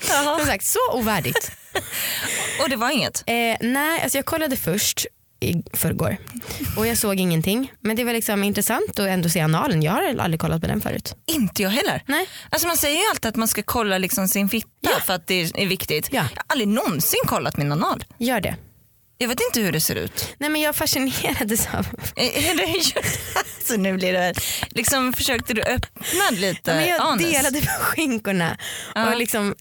Som 0.00 0.46
sagt 0.46 0.64
så 0.66 0.78
ovärdigt. 0.92 1.52
Och 2.62 2.68
det 2.70 2.76
var 2.76 2.90
inget? 2.90 3.24
Eh, 3.26 3.56
nej, 3.60 4.02
alltså 4.02 4.18
jag 4.18 4.24
kollade 4.24 4.56
först 4.56 5.06
i 5.42 5.54
förrgår 5.76 6.16
och 6.76 6.86
jag 6.86 6.98
såg 6.98 7.20
ingenting. 7.20 7.72
Men 7.80 7.96
det 7.96 8.04
var 8.04 8.12
liksom 8.12 8.44
intressant 8.44 8.90
att 8.90 9.06
ändå 9.08 9.28
se 9.28 9.40
analen. 9.40 9.82
Jag 9.82 9.92
har 9.92 10.02
aldrig 10.18 10.40
kollat 10.40 10.60
på 10.60 10.66
den 10.68 10.80
förut. 10.80 11.14
Inte 11.26 11.62
jag 11.62 11.70
heller. 11.70 12.02
Nej. 12.06 12.26
Alltså 12.50 12.66
man 12.68 12.76
säger 12.76 12.96
ju 13.00 13.08
alltid 13.10 13.26
att 13.28 13.36
man 13.36 13.48
ska 13.48 13.62
kolla 13.62 13.98
liksom 13.98 14.28
sin 14.28 14.48
fitta 14.48 14.68
Ja. 14.80 15.00
för 15.06 15.14
att 15.14 15.26
det 15.26 15.34
är 15.34 15.66
viktigt. 15.66 16.08
Ja. 16.12 16.16
Jag 16.16 16.22
har 16.22 16.30
aldrig 16.46 16.68
någonsin 16.68 17.20
kollat 17.26 17.56
min 17.56 17.72
anal. 17.72 18.04
Gör 18.18 18.40
det. 18.40 18.56
Jag 19.18 19.28
vet 19.28 19.40
inte 19.48 19.60
hur 19.60 19.72
det 19.72 19.80
ser 19.80 19.94
ut. 19.94 20.34
Nej 20.38 20.50
men 20.50 20.60
jag 20.60 20.76
fascinerades 20.76 21.66
av 21.74 21.86
Eh, 22.16 22.50
Eller 22.50 22.66
Så 23.68 23.76
nu 23.76 23.92
blir 23.96 24.12
det 24.12 24.34
liksom 24.70 25.12
försökte 25.12 25.54
du 25.54 25.62
öppna 25.62 26.30
lite 26.30 26.74
men 26.74 26.86
jag 26.88 27.00
anus? 27.00 27.30
delade 27.32 27.60
på 27.60 27.66
skinkorna 27.66 28.56
Ja. 28.94 29.10
och 29.10 29.16
liksom 29.16 29.54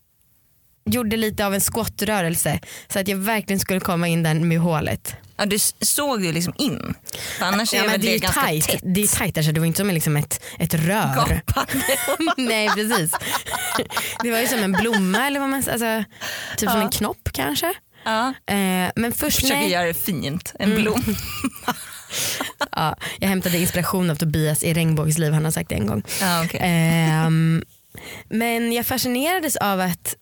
gjorde 0.91 1.17
lite 1.17 1.45
av 1.45 1.53
en 1.53 1.61
skottrörelse 1.61 2.59
så 2.87 2.99
att 2.99 3.07
jag 3.07 3.17
verkligen 3.17 3.59
skulle 3.59 3.79
komma 3.79 4.07
in 4.07 4.23
där 4.23 4.33
med 4.33 4.59
hålet. 4.59 5.15
Ja, 5.37 5.45
du 5.45 5.59
såg 5.81 6.25
ju 6.25 6.31
liksom 6.31 6.53
in. 6.57 6.93
För 7.39 7.45
annars 7.45 7.73
Ja, 7.73 7.83
är 7.83 7.87
väl 7.89 8.01
det 8.01 8.07
är 8.07 8.09
det 8.09 8.13
ju 8.13 8.19
ganska 8.19 8.41
tajt, 8.41 8.67
tätt. 8.67 8.81
det 8.83 9.01
är 9.01 9.07
tajt 9.17 9.35
där, 9.35 9.41
så 9.43 9.51
det 9.51 9.59
var 9.59 9.67
inte 9.67 9.77
som 9.77 9.87
liksom 9.89 10.17
ett, 10.17 10.41
ett 10.59 10.73
rör. 10.73 11.15
Gapande. 11.15 11.83
Nej 12.37 12.69
precis. 12.69 13.11
Det 14.23 14.31
var 14.31 14.39
ju 14.39 14.47
som 14.47 14.59
en 14.59 14.71
blomma 14.71 15.27
eller 15.27 15.39
vad 15.39 15.49
man 15.49 15.63
säger, 15.63 15.73
alltså, 15.97 16.11
typ 16.57 16.69
som 16.69 16.81
en 16.81 16.89
knopp 16.89 17.29
kanske. 17.33 17.73
Ja. 18.05 18.27
Eh, 18.27 18.91
men 18.95 19.13
först 19.13 19.39
Försöker 19.39 19.55
nej, 19.61 19.71
göra 19.71 19.85
det 19.85 19.93
fint. 19.93 20.53
En 20.59 20.71
Mm. 20.71 20.81
blom. 20.83 21.03
ja, 22.71 22.95
jag 23.19 23.27
hämtade 23.29 23.57
inspiration 23.57 24.09
av 24.09 24.15
Tobias 24.15 24.63
i 24.63 24.73
Regnbågsliv, 24.73 25.33
han 25.33 25.45
har 25.45 25.51
sagt 25.51 25.69
det 25.69 25.75
en 25.75 25.87
gång. 25.87 26.03
Ja, 26.21 26.43
okej. 26.45 26.59
Ehm, 26.63 27.63
men 28.29 28.73
jag 28.73 28.85
fascinerades 28.85 29.55
av 29.55 29.79
att. 29.79 30.15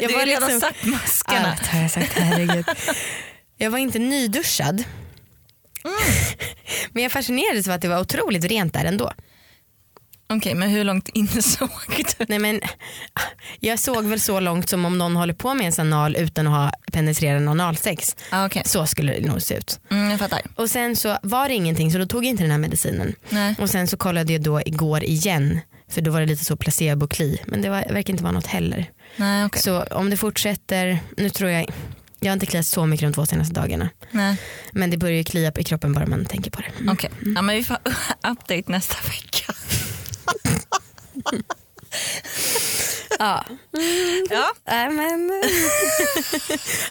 Jag 0.00 0.10
du 0.10 0.16
har 0.16 0.26
redan 0.26 0.48
liksom, 0.48 0.60
sagt 0.60 0.84
maskarna. 0.84 1.50
Allt 1.52 1.66
har 1.66 1.80
jag 1.80 1.90
sagt, 1.90 2.12
herregud. 2.12 2.64
Jag 3.56 3.70
var 3.70 3.78
inte 3.78 3.98
nyduschad. 3.98 4.84
Mm. 5.84 5.96
Men 6.92 7.02
jag 7.02 7.12
fascinerades 7.12 7.68
av 7.68 7.74
att 7.74 7.82
det 7.82 7.88
var 7.88 8.00
otroligt 8.00 8.44
rent 8.44 8.74
där 8.74 8.84
ändå. 8.84 9.12
Okej 10.36 10.54
men 10.54 10.68
hur 10.70 10.84
långt 10.84 11.08
in 11.08 11.28
såg 11.42 11.70
du? 12.18 12.24
Nej, 12.28 12.38
men, 12.38 12.60
jag 13.60 13.78
såg 13.78 14.04
väl 14.04 14.20
så 14.20 14.40
långt 14.40 14.68
som 14.68 14.84
om 14.84 14.98
någon 14.98 15.16
håller 15.16 15.34
på 15.34 15.54
med 15.54 15.66
en 15.66 15.86
anal 15.86 16.16
utan 16.16 16.46
att 16.46 16.52
ha 16.52 16.72
penetrerande 16.92 17.50
analsex. 17.50 18.16
Ah, 18.30 18.46
okej. 18.46 18.62
Så 18.66 18.86
skulle 18.86 19.12
det 19.12 19.28
nog 19.28 19.42
se 19.42 19.54
ut. 19.54 19.80
Mm, 19.90 20.10
jag 20.10 20.18
fattar. 20.18 20.40
Och 20.54 20.70
sen 20.70 20.96
så 20.96 21.18
var 21.22 21.48
det 21.48 21.54
ingenting 21.54 21.92
så 21.92 21.98
då 21.98 22.06
tog 22.06 22.24
jag 22.24 22.30
inte 22.30 22.42
den 22.42 22.50
här 22.50 22.58
medicinen. 22.58 23.14
Nej. 23.28 23.54
Och 23.58 23.70
sen 23.70 23.88
så 23.88 23.96
kollade 23.96 24.32
jag 24.32 24.42
då 24.42 24.60
igår 24.60 25.04
igen 25.04 25.60
för 25.88 26.00
då 26.00 26.10
var 26.10 26.20
det 26.20 26.26
lite 26.26 26.44
så 26.44 26.56
placebo-kli 26.56 27.38
men 27.46 27.62
det 27.62 27.70
var, 27.70 27.92
verkar 27.92 28.12
inte 28.12 28.22
vara 28.24 28.32
något 28.32 28.46
heller. 28.46 28.90
Nej, 29.16 29.44
okej. 29.44 29.62
Så 29.62 29.82
om 29.82 30.10
det 30.10 30.16
fortsätter, 30.16 30.98
nu 31.16 31.30
tror 31.30 31.50
jag, 31.50 31.66
jag 32.20 32.28
har 32.28 32.32
inte 32.32 32.46
kliat 32.46 32.66
så 32.66 32.86
mycket 32.86 33.06
de 33.06 33.12
två 33.14 33.26
senaste 33.26 33.54
dagarna. 33.54 33.88
Nej. 34.10 34.36
Men 34.72 34.90
det 34.90 34.96
börjar 34.96 35.16
ju 35.16 35.24
klia 35.24 35.52
i 35.56 35.64
kroppen 35.64 35.92
bara 35.92 36.06
man 36.06 36.24
tänker 36.24 36.50
på 36.50 36.60
det. 36.60 36.80
Mm. 36.80 36.92
Okej. 36.92 37.10
Ja, 37.34 37.42
men 37.42 37.56
vi 37.56 37.64
får 37.64 37.76
update 38.30 38.64
nästa 38.66 38.96
vecka. 39.08 39.54
Ja. 43.18 43.44
Ja. 44.30 44.52
Äh, 44.66 44.90
men... 44.90 45.42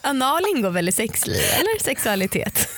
Anal 0.00 0.42
ingår 0.56 0.70
väl 0.70 0.88
i 0.88 0.92
sexliv 0.92 1.36
eller 1.36 1.82
sexualitet? 1.82 2.68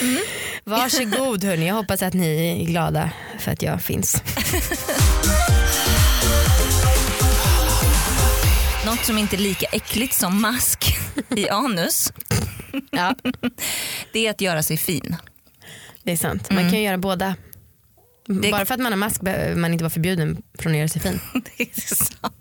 Mm. 0.00 0.18
Varsågod 0.64 1.44
hörni, 1.44 1.68
jag 1.68 1.74
hoppas 1.74 2.02
att 2.02 2.14
ni 2.14 2.60
är 2.62 2.66
glada 2.66 3.10
för 3.38 3.52
att 3.52 3.62
jag 3.62 3.82
finns. 3.82 4.22
Något 8.86 9.04
som 9.04 9.18
inte 9.18 9.36
är 9.36 9.40
lika 9.40 9.66
äckligt 9.66 10.14
som 10.14 10.42
mask 10.42 10.98
i 11.36 11.48
anus 11.48 12.12
Ja, 12.90 13.14
det 14.12 14.26
är 14.26 14.30
att 14.30 14.40
göra 14.40 14.62
sig 14.62 14.76
fin. 14.76 15.16
det 16.02 16.12
är 16.12 16.16
sant. 16.16 16.50
Man 16.50 16.70
kan 16.70 16.78
ju 16.78 16.84
göra 16.84 16.98
båda. 16.98 17.34
Det- 18.42 18.50
Bara 18.50 18.66
för 18.66 18.74
att 18.74 18.80
man 18.80 18.92
har 18.92 18.96
mask 18.96 19.20
behöver 19.20 19.56
man 19.56 19.72
inte 19.72 19.84
vara 19.84 19.90
förbjuden 19.90 20.42
från 20.58 20.72
att 20.72 20.78
göra 20.78 20.88
sig 20.88 21.02
fin. 21.02 21.20
Det 21.56 21.62
är 21.62 21.80
sant. 21.94 22.34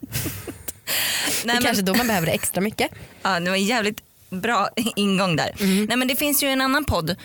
Det 1.43 1.49
är 1.49 1.53
men, 1.53 1.61
kanske 1.63 1.83
då 1.83 1.93
man 1.95 2.07
behöver 2.07 2.27
det 2.27 2.33
extra 2.33 2.61
mycket. 2.61 2.91
ja, 3.21 3.39
det 3.39 3.49
var 3.49 3.57
en 3.57 3.63
jävligt 3.65 3.97
bra 4.29 4.69
ingång 4.95 5.35
där. 5.35 5.55
Mm. 5.59 5.85
Nej, 5.85 5.97
men 5.97 6.07
det 6.07 6.15
finns 6.15 6.43
ju 6.43 6.47
en 6.47 6.61
annan 6.61 6.85
podd 6.85 7.09
eh, 7.09 7.15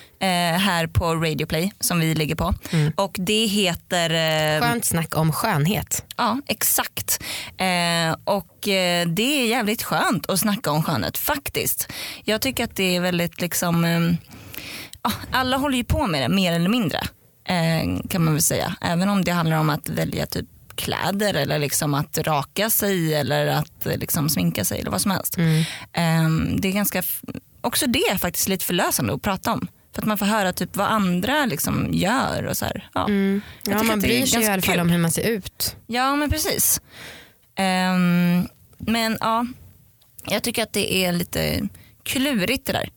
här 0.59 0.87
på 0.87 1.15
Radio 1.15 1.47
Play 1.47 1.73
som 1.81 2.01
vi 2.01 2.15
ligger 2.15 2.35
på 2.35 2.55
Mm. 2.71 2.93
och 2.97 3.17
det 3.19 3.47
heter 3.47 4.11
eh, 4.57 4.61
Skönt 4.63 4.85
snack 4.85 5.17
om 5.17 5.33
skönhet. 5.33 6.05
Ja, 6.17 6.41
exakt. 6.47 7.23
Eh, 7.59 8.17
och 8.25 8.69
eh, 8.69 9.07
det 9.09 9.41
är 9.43 9.47
jävligt 9.47 9.83
skönt 9.83 10.31
att 10.31 10.41
snacka 10.41 10.71
om 10.71 10.83
skönhet 10.83 11.19
faktiskt. 11.19 11.93
Jag 12.25 12.41
tycker 12.41 12.65
att 12.65 12.77
det 12.77 12.97
är 12.97 13.01
väldigt 13.01 13.41
liksom, 13.41 13.85
eh, 13.85 14.01
alla 15.31 15.57
håller 15.57 15.77
ju 15.77 15.85
på 15.85 16.07
med 16.07 16.23
det 16.23 16.29
mer 16.35 16.53
eller 16.53 16.69
mindre 16.69 17.01
kan 18.09 18.25
man 18.25 18.35
väl 18.35 18.43
säga. 18.43 18.77
Även 18.81 19.09
om 19.09 19.25
det 19.25 19.33
handlar 19.33 19.57
om 19.57 19.71
att 19.71 19.89
välja 19.89 20.27
typ 20.27 20.47
kläder 20.77 21.35
eller 21.35 21.59
liksom 21.59 21.95
att 21.95 22.19
raka 22.19 22.71
sig 22.71 23.15
eller 23.15 23.47
att 23.47 23.87
eh, 23.87 23.97
liksom 23.99 24.29
sminka 24.29 24.65
sig 24.65 24.81
eller 24.81 24.91
vad 24.91 25.01
som 25.01 25.11
helst. 25.11 25.39
Eh, 25.39 26.29
det 26.59 26.69
är 26.69 26.73
ganska, 26.73 27.03
också 27.61 27.87
det 27.87 27.99
är 27.99 28.17
faktiskt 28.17 28.49
lite 28.49 28.65
förlösande 28.65 29.13
att 29.15 29.23
prata 29.23 29.53
om. 29.53 29.69
För 29.95 30.03
att 30.03 30.07
man 30.07 30.19
får 30.19 30.27
höra 30.27 30.53
typ 30.53 30.77
vad 30.77 30.87
andra 30.87 31.47
liksom 31.47 31.89
gör 31.93 32.47
och 32.47 32.57
så 32.57 32.65
här. 32.65 32.89
Ja. 32.95 33.11
Jag 33.11 33.41
Ja, 33.77 33.83
man 33.83 34.01
bryr 34.01 34.27
sig 34.27 34.43
i 34.43 34.47
alla 34.47 34.63
fall 34.63 34.75
kul. 34.75 34.81
om 34.81 34.89
hur 34.89 34.99
man 34.99 35.11
ser 35.11 35.29
ut. 35.29 35.77
Ja 35.87 36.17
men 36.17 36.31
precis. 36.31 36.81
Ehm, 37.57 38.49
men 38.79 39.19
ja, 39.21 39.47
jag 40.27 40.43
tycker 40.43 40.63
att 40.63 40.73
det 40.73 40.95
är 40.95 41.13
lite 41.13 41.69
klurigt 42.03 42.67
det 42.67 42.73
där. 42.73 42.89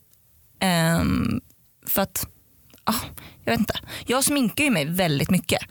Ehm, 0.60 1.40
för 1.86 2.02
att, 2.02 2.26
ja, 2.88 2.94
jag 3.44 3.52
vet 3.52 3.60
inte. 3.60 3.78
Jag 4.06 4.24
sminkar 4.24 4.64
ju 4.64 4.70
mig 4.70 4.84
väldigt 4.84 5.30
mycket 5.30 5.62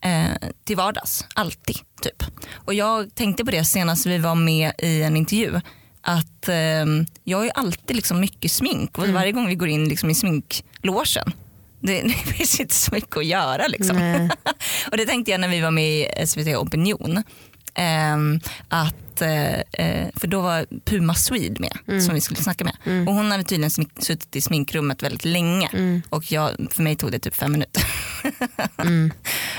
eh, 0.00 0.48
till 0.64 0.76
vardags, 0.76 1.24
alltid 1.34 1.76
typ. 2.02 2.22
Och 2.54 2.74
jag 2.74 3.14
tänkte 3.14 3.44
på 3.44 3.50
det 3.50 3.64
senast 3.64 4.06
vi 4.06 4.18
var 4.18 4.34
med 4.34 4.72
i 4.78 5.02
en 5.02 5.16
intervju. 5.16 5.60
Att 6.02 6.48
ehm, 6.48 7.06
jag 7.24 7.38
har 7.38 7.44
ju 7.44 7.50
alltid 7.54 7.96
liksom 7.96 8.20
mycket 8.20 8.52
smink 8.52 8.98
och 8.98 9.08
varje 9.08 9.32
gång 9.32 9.46
vi 9.46 9.54
går 9.54 9.68
in 9.68 9.88
liksom 9.88 10.10
i 10.10 10.14
sminklogen 10.14 11.32
det, 11.80 12.02
det 12.26 12.32
finns 12.32 12.60
inte 12.60 12.74
så 12.74 12.94
mycket 12.94 13.16
att 13.16 13.26
göra. 13.26 13.66
Liksom. 13.66 13.96
Och 14.90 14.96
det 14.96 15.06
tänkte 15.06 15.30
jag 15.30 15.40
när 15.40 15.48
vi 15.48 15.60
var 15.60 15.70
med 15.70 15.90
i 15.90 16.26
SVT 16.26 16.56
Opinion. 16.56 17.22
Ehm, 17.74 18.40
att, 18.68 19.22
eh, 19.22 19.54
eh, 19.60 20.08
för 20.16 20.26
då 20.26 20.40
var 20.40 20.66
Puma 20.84 21.14
Swede 21.14 21.60
med 21.60 22.02
som 22.02 22.14
vi 22.14 22.20
skulle 22.20 22.40
snacka 22.40 22.64
med. 22.64 23.06
Och 23.08 23.14
hon 23.14 23.30
hade 23.30 23.44
tydligen 23.44 23.70
suttit 24.00 24.36
i 24.36 24.40
sminkrummet 24.40 25.02
väldigt 25.02 25.24
länge. 25.24 26.02
Och 26.08 26.32
jag, 26.32 26.50
för 26.70 26.82
mig 26.82 26.96
tog 26.96 27.12
det 27.12 27.18
typ 27.18 27.34
fem 27.34 27.52
minuter. 27.52 27.82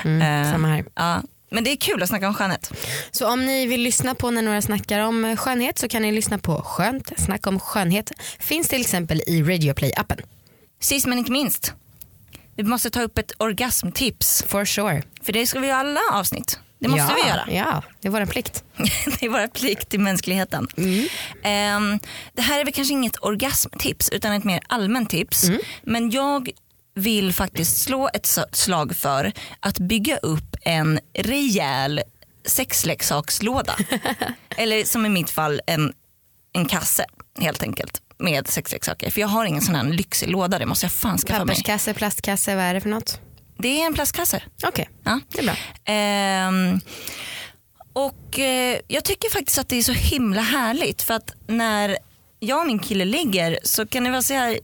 Eh, 0.06 0.52
Samma 0.52 0.68
här. 0.68 0.86
ja. 0.96 1.22
Men 1.54 1.64
det 1.64 1.72
är 1.72 1.76
kul 1.76 2.04
att 2.04 2.10
snacka 2.10 2.28
om 2.28 2.34
skönhet. 2.34 2.74
Så 3.12 3.28
om 3.34 3.46
ni 3.46 3.66
vill 3.66 3.82
lyssna 3.82 4.16
på 4.16 4.32
när 4.32 4.42
några 4.42 4.62
snackar 4.62 5.00
om 5.00 5.38
skönhet 5.38 5.80
så 5.80 5.88
kan 5.88 6.02
ni 6.02 6.12
lyssna 6.12 6.38
på 6.38 6.62
Skönt 6.62 7.12
snack 7.20 7.48
om 7.48 7.60
skönhet. 7.60 8.12
Finns 8.40 8.68
till 8.68 8.82
exempel 8.82 9.22
i 9.28 9.44
Radioplay-appen. 9.44 10.22
Sist 10.82 11.08
men 11.08 11.18
inte 11.18 11.32
minst. 11.32 11.74
Vi 12.56 12.64
måste 12.64 12.90
ta 12.90 13.02
upp 13.02 13.18
ett 13.18 13.32
orgasmtips. 13.38 14.44
For 14.48 14.66
sure. 14.66 15.04
För 15.22 15.34
det 15.34 15.48
ska 15.48 15.60
vi 15.60 15.68
ju 15.68 15.74
alla 15.74 16.00
avsnitt. 16.12 16.60
Det 16.82 16.88
måste 16.88 17.14
ja, 17.18 17.18
vi 17.24 17.30
göra. 17.30 17.66
Ja, 17.66 17.84
det 18.02 18.08
är 18.08 18.12
vår 18.12 18.26
plikt. 18.26 18.64
det 19.20 19.26
är 19.26 19.30
vår 19.30 19.48
plikt 19.48 19.90
till 19.90 20.00
mänskligheten. 20.00 20.68
Ehm, 21.44 22.00
det 22.34 22.42
här 22.42 22.60
är 22.60 22.66
väl 22.66 22.74
kanske 22.74 22.94
inget 22.94 23.24
orgasmtips 23.24 24.10
utan 24.10 24.34
ett 24.34 24.44
mer 24.44 24.62
allmänt 24.68 25.10
tips. 25.10 25.50
Men 25.82 26.10
jag 26.10 26.50
vill 26.96 27.34
faktiskt 27.34 27.78
slå 27.78 28.10
ett 28.14 28.38
slag 28.52 28.96
för 28.96 29.32
att 29.60 29.80
bygga 29.80 30.18
upp 30.18 30.56
en 30.62 31.00
rejäl 31.14 32.02
sexleksakslåda. 32.46 33.76
Eller 34.58 34.84
som 34.84 35.06
i 35.06 35.10
mitt 35.10 35.30
fall 35.30 35.62
en, 35.68 35.94
en 36.54 36.66
kasse 36.66 37.06
helt 37.40 37.64
enkelt 37.64 38.02
med 38.18 38.48
sexleksaker. 38.48 39.12
För 39.12 39.22
jag 39.22 39.28
har 39.28 39.46
ingen 39.46 39.62
sån 39.62 39.76
här 39.76 39.84
lyxig 39.84 40.30
låda, 40.30 40.60
det 40.60 40.66
måste 40.66 40.86
jag 40.86 40.92
fan 40.92 41.18
skaffa 41.18 41.46
mig. 41.46 41.56
Papperskasse, 41.56 41.94
plastkasse, 41.94 42.56
vad 42.56 42.66
är 42.66 42.74
det 42.74 42.82
för 42.82 42.90
något? 42.90 43.20
Det 43.62 43.82
är 43.82 43.86
en 43.86 43.94
plastkasse. 43.94 44.44
Okej, 44.64 44.90
Ja. 45.04 45.20
det 45.32 45.40
är 45.40 45.44
bra. 45.44 45.56
Ehm, 45.86 46.80
och 47.94 48.40
eh, 48.40 48.80
jag 48.88 49.04
tycker 49.04 49.30
faktiskt 49.30 49.58
att 49.58 49.70
det 49.70 49.76
är 49.76 49.84
så 49.84 49.92
himla 49.92 50.42
härligt 50.42 51.02
för 51.02 51.14
att 51.14 51.34
när 51.48 51.98
jag 52.40 52.60
och 52.60 52.68
min 52.68 52.80
kille 52.80 53.06
ligger 53.06 53.60
så 53.64 53.88
kan 53.88 54.04
det 54.04 54.10
vara 54.10 54.22
så 54.22 54.34
här 54.34 54.60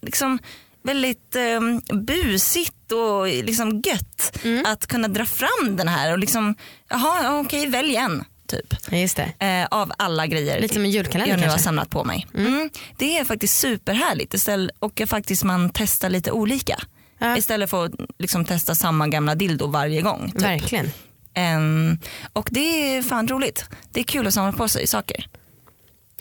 liksom 0.00 0.38
väldigt 0.82 1.36
eh, 1.36 1.60
busigt 1.96 2.92
och 2.92 3.26
liksom 3.26 3.82
gött 3.86 4.38
att 4.66 4.86
kunna 4.86 5.08
dra 5.08 5.26
fram 5.26 5.76
den 5.76 5.88
här 5.88 6.12
och 6.12 6.18
liksom, 6.18 6.54
jaha 6.90 7.22
ja, 7.22 7.38
okej 7.40 7.66
välj 7.66 7.96
en 7.96 8.24
typ. 8.46 8.92
Just. 8.92 9.18
Eh, 9.18 9.64
av 9.70 9.92
alla 9.98 10.26
grejer 10.26 10.60
Lite 10.60 10.74
som 10.74 10.84
en 10.84 10.90
julkalender 10.90 11.30
jag 11.30 11.36
nu 11.36 11.42
har 11.42 11.48
kanske? 11.50 11.64
samlat 11.64 11.90
på 11.90 12.04
mig. 12.04 12.26
Mm. 12.34 12.70
Det 12.98 13.18
är 13.18 13.24
faktiskt 13.24 13.58
superhärligt 13.60 14.34
istället, 14.34 14.76
och 14.78 15.02
faktiskt 15.06 15.44
man 15.44 15.70
testar 15.74 16.10
lite 16.10 16.30
olika. 16.32 16.78
Ja. 17.22 17.36
Istället 17.36 17.70
för 17.70 17.84
att 17.84 17.92
liksom 18.18 18.44
testa 18.44 18.74
samma 18.74 19.08
gamla 19.08 19.34
dildo 19.34 19.66
varje 19.66 20.00
gång. 20.02 20.32
Typ. 20.32 20.42
Verkligen. 20.42 20.90
Ehm, 21.34 21.98
och 22.32 22.48
det 22.52 22.96
är 22.96 23.02
fan 23.02 23.28
roligt. 23.28 23.64
Det 23.92 24.00
är 24.00 24.04
kul 24.04 24.26
att 24.26 24.34
samla 24.34 24.52
på 24.52 24.68
sig 24.68 24.86
saker. 24.86 25.26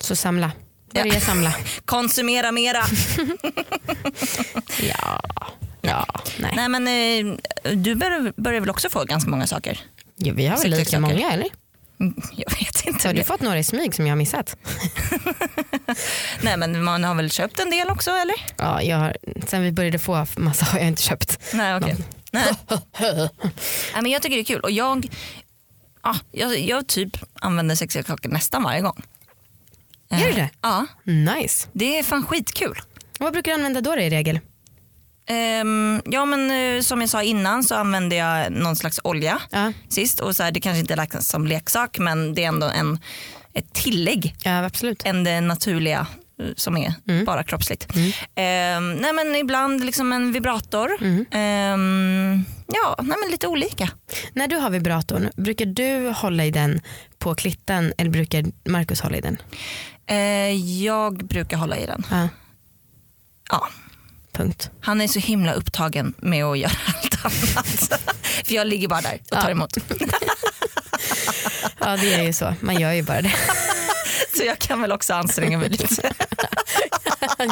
Så 0.01 0.15
samla. 0.15 0.51
Börja 0.93 1.13
Ja. 1.13 1.19
samla. 1.19 1.53
Konsumera 1.85 2.51
mera. 2.51 2.83
Ja. 4.81 5.21
Ja, 5.81 6.05
nej. 6.39 6.53
Nej 6.55 6.69
men 6.69 6.87
eh, 6.87 7.35
du 7.75 7.95
börjar, 7.95 8.33
börjar 8.41 8.59
väl 8.59 8.69
också 8.69 8.89
få 8.89 9.03
ganska 9.03 9.29
många 9.29 9.47
saker? 9.47 9.79
Ja, 10.15 10.33
vi 10.35 10.47
har 10.47 10.57
väl 10.57 10.65
lika 10.71 10.77
Sexleksaker. 10.85 11.15
många 11.15 11.31
eller? 11.33 11.47
Jag 12.35 12.51
vet 12.59 12.85
inte. 12.85 13.07
Har 13.07 13.13
du 13.13 13.23
fått 13.23 13.41
några 13.41 13.59
i 13.59 13.63
smyg 13.63 13.95
som 13.95 14.07
jag 14.07 14.11
har 14.11 14.17
missat? 14.17 14.55
Nej 16.41 16.57
men 16.57 16.83
man 16.83 17.03
har 17.03 17.15
väl 17.15 17.31
köpt 17.31 17.59
en 17.59 17.69
del 17.69 17.89
också 17.89 18.11
eller? 18.11 18.35
Ja, 18.57 18.81
jag 18.81 18.97
har, 18.97 19.17
sen 19.47 19.61
vi 19.63 19.71
började 19.71 19.99
få 19.99 20.25
massa 20.37 20.65
har 20.65 20.79
jag 20.79 20.87
inte 20.87 21.01
köpt. 21.01 21.39
Nej 21.53 21.75
okej. 21.75 21.95
Nej. 22.31 22.53
Nej, 23.93 24.01
men 24.01 24.11
jag 24.11 24.21
tycker 24.21 24.35
det 24.35 24.41
är 24.41 24.45
kul 24.45 24.59
och 24.59 24.71
jag, 24.71 25.07
ja, 26.03 26.15
jag, 26.31 26.59
jag 26.59 26.87
typ 26.87 27.17
använder 27.41 27.75
sexleksaker 27.75 28.29
nästan 28.29 28.63
varje 28.63 28.81
gång. 28.81 29.03
Gör 30.11 30.17
du 30.19 30.29
Eh, 30.29 30.35
det? 30.35 30.49
Ja, 30.61 30.85
Nice. 31.03 31.67
det 31.73 31.99
är 31.99 32.03
fan 32.03 32.25
skitkul. 32.25 32.79
Och 33.19 33.25
vad 33.25 33.33
brukar 33.33 33.51
du 33.51 33.55
använda 33.55 33.81
då 33.81 33.95
i 33.99 34.09
regel? 34.09 34.39
Ehm, 35.31 36.01
ja 36.05 36.25
men 36.25 36.51
eh, 36.51 36.81
som 36.81 37.01
jag 37.01 37.09
sa 37.09 37.23
innan 37.23 37.63
så 37.63 37.75
använde 37.75 38.15
jag 38.15 38.51
någon 38.51 38.75
slags 38.75 38.99
olja 39.03 39.41
Ja, 39.49 39.73
sist 39.89 40.19
och 40.19 40.35
så 40.35 40.43
här, 40.43 40.51
det 40.51 40.59
kanske 40.59 40.79
inte 40.79 40.95
räknas 40.95 41.27
som 41.27 41.47
leksak 41.47 41.99
men 41.99 42.33
det 42.33 42.43
är 42.43 42.47
ändå 42.47 42.67
en, 42.67 42.99
ett 43.53 43.73
tillägg 43.73 44.35
ja 44.43 44.65
absolut. 44.65 45.05
än 45.05 45.23
det 45.23 45.41
naturliga 45.41 46.07
eh, 46.41 46.45
som 46.55 46.77
är 46.77 47.23
bara 47.25 47.43
kroppsligt. 47.43 47.87
Ehm, 48.35 48.93
nej 48.93 49.13
men 49.13 49.35
ibland 49.35 49.85
liksom 49.85 50.13
en 50.13 50.31
vibrator. 50.31 50.91
Ehm, 51.31 52.45
ja, 52.67 52.95
nej 52.99 53.17
men 53.21 53.31
lite 53.31 53.47
olika. 53.47 53.89
När 54.33 54.47
du 54.47 54.55
har 54.55 54.69
vibratorn, 54.69 55.29
brukar 55.35 55.65
du 55.65 56.09
hålla 56.15 56.45
i 56.45 56.51
den 56.51 56.81
på 57.19 57.35
klitten 57.35 57.93
eller 57.97 58.11
brukar 58.11 58.45
Markus 58.69 59.01
hålla 59.01 59.17
i 59.17 59.21
den? 59.21 59.37
Eh, 60.05 60.83
jag 60.83 61.25
brukar 61.25 61.57
hålla 61.57 61.77
i 61.77 61.85
den. 61.85 62.03
Ja, 62.11 62.27
Ja, 63.49 63.67
punkt. 64.33 64.69
han 64.81 65.01
är 65.01 65.07
så 65.07 65.19
himla 65.19 65.53
upptagen 65.53 66.13
med 66.17 66.45
att 66.45 66.57
göra 66.59 66.71
allt 66.87 67.25
annat. 67.25 68.01
För 68.45 68.53
jag 68.55 68.67
ligger 68.67 68.87
bara 68.87 69.01
där 69.01 69.19
och 69.23 69.27
tar 69.29 69.43
Ja. 69.43 69.49
emot. 69.51 69.77
Ja 71.79 71.97
det 71.97 72.13
är 72.13 72.23
ju 72.23 72.33
så, 72.33 72.53
man 72.59 72.79
gör 72.79 72.91
ju 72.91 73.03
bara 73.03 73.21
det. 73.21 73.33
Så 74.37 74.43
jag 74.43 74.59
kan 74.59 74.81
väl 74.81 74.91
också 74.91 75.13
anstränga 75.13 75.57
mig 75.57 75.69
lite. 75.69 76.11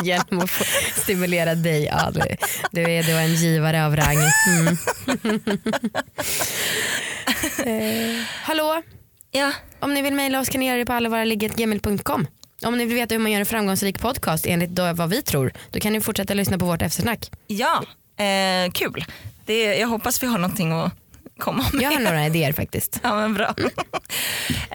Genom 0.03 0.39
att 0.43 0.51
få 0.51 0.63
stimulera 1.01 1.55
dig. 1.55 1.83
Ja, 1.85 2.11
du, 2.13 2.21
du 2.71 2.81
är 2.91 3.03
då 3.03 3.11
en 3.17 3.33
givare 3.35 3.85
av 3.85 3.95
rang. 3.95 4.17
Mm. 4.47 4.77
eh, 7.65 8.23
hallå, 8.43 8.81
Ja, 9.31 9.51
om 9.79 9.93
ni 9.93 10.01
vill 10.01 10.13
mejla 10.13 10.39
oss 10.39 10.49
kan 10.49 10.59
ni 10.59 10.67
göra 10.67 10.77
det 10.77 10.85
på 10.85 10.93
allevaraliggetgmail.com. 10.93 12.27
Om 12.61 12.77
ni 12.77 12.85
vill 12.85 12.95
veta 12.95 13.15
hur 13.15 13.19
man 13.19 13.31
gör 13.31 13.39
en 13.39 13.45
framgångsrik 13.45 13.99
podcast 13.99 14.45
enligt 14.45 14.69
då 14.69 14.93
vad 14.93 15.09
vi 15.09 15.21
tror, 15.21 15.53
då 15.71 15.79
kan 15.79 15.93
ni 15.93 16.01
fortsätta 16.01 16.33
lyssna 16.33 16.57
på 16.57 16.65
vårt 16.65 16.81
eftersnack. 16.81 17.31
ja 17.47 17.83
eh, 18.25 18.71
kul. 18.71 19.05
Det, 19.45 19.63
jag 19.63 19.87
hoppas 19.87 20.23
vi 20.23 20.27
har 20.27 20.37
någonting 20.37 20.71
att 20.71 20.93
komma 21.37 21.65
med. 21.73 21.81
Jag 21.81 21.91
har 21.91 21.99
några 21.99 22.25
idéer 22.25 22.53
faktiskt. 22.53 22.99
Ja, 23.03 23.15
men 23.15 23.33
bra. 23.33 23.47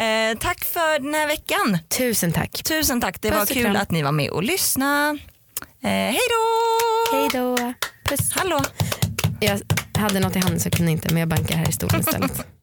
eh, 0.03 0.39
tack 0.39 0.65
för 0.65 0.99
den 1.03 1.15
här 1.15 1.27
veckan. 1.27 1.79
Tusen 1.89 2.33
tack. 2.33 2.63
Tusen 2.63 3.01
tack. 3.01 3.21
Det 3.21 3.31
Puss 3.31 3.39
var 3.39 3.47
kul 3.47 3.77
att 3.77 3.91
ni 3.91 4.03
var 4.03 4.13
med 4.13 4.31
och 4.31 4.43
lyssnade. 4.43 5.19
Eh, 5.83 5.91
hej 5.91 6.19
då! 6.31 7.17
Hej 7.17 7.29
då. 7.33 7.75
Puss. 8.05 8.33
Hallå! 8.33 8.63
Jag 9.41 9.61
hade 9.99 10.21
något 10.21 10.37
i 10.37 10.39
handen 10.39 10.61
så 10.61 10.67
jag 10.67 10.73
kunde 10.73 10.93
inte 10.93 11.09
men 11.09 11.21
jag 11.21 11.29
bankar 11.29 11.57
här 11.57 11.69
i 11.69 11.73
stolen 11.73 12.01
istället. 12.01 12.47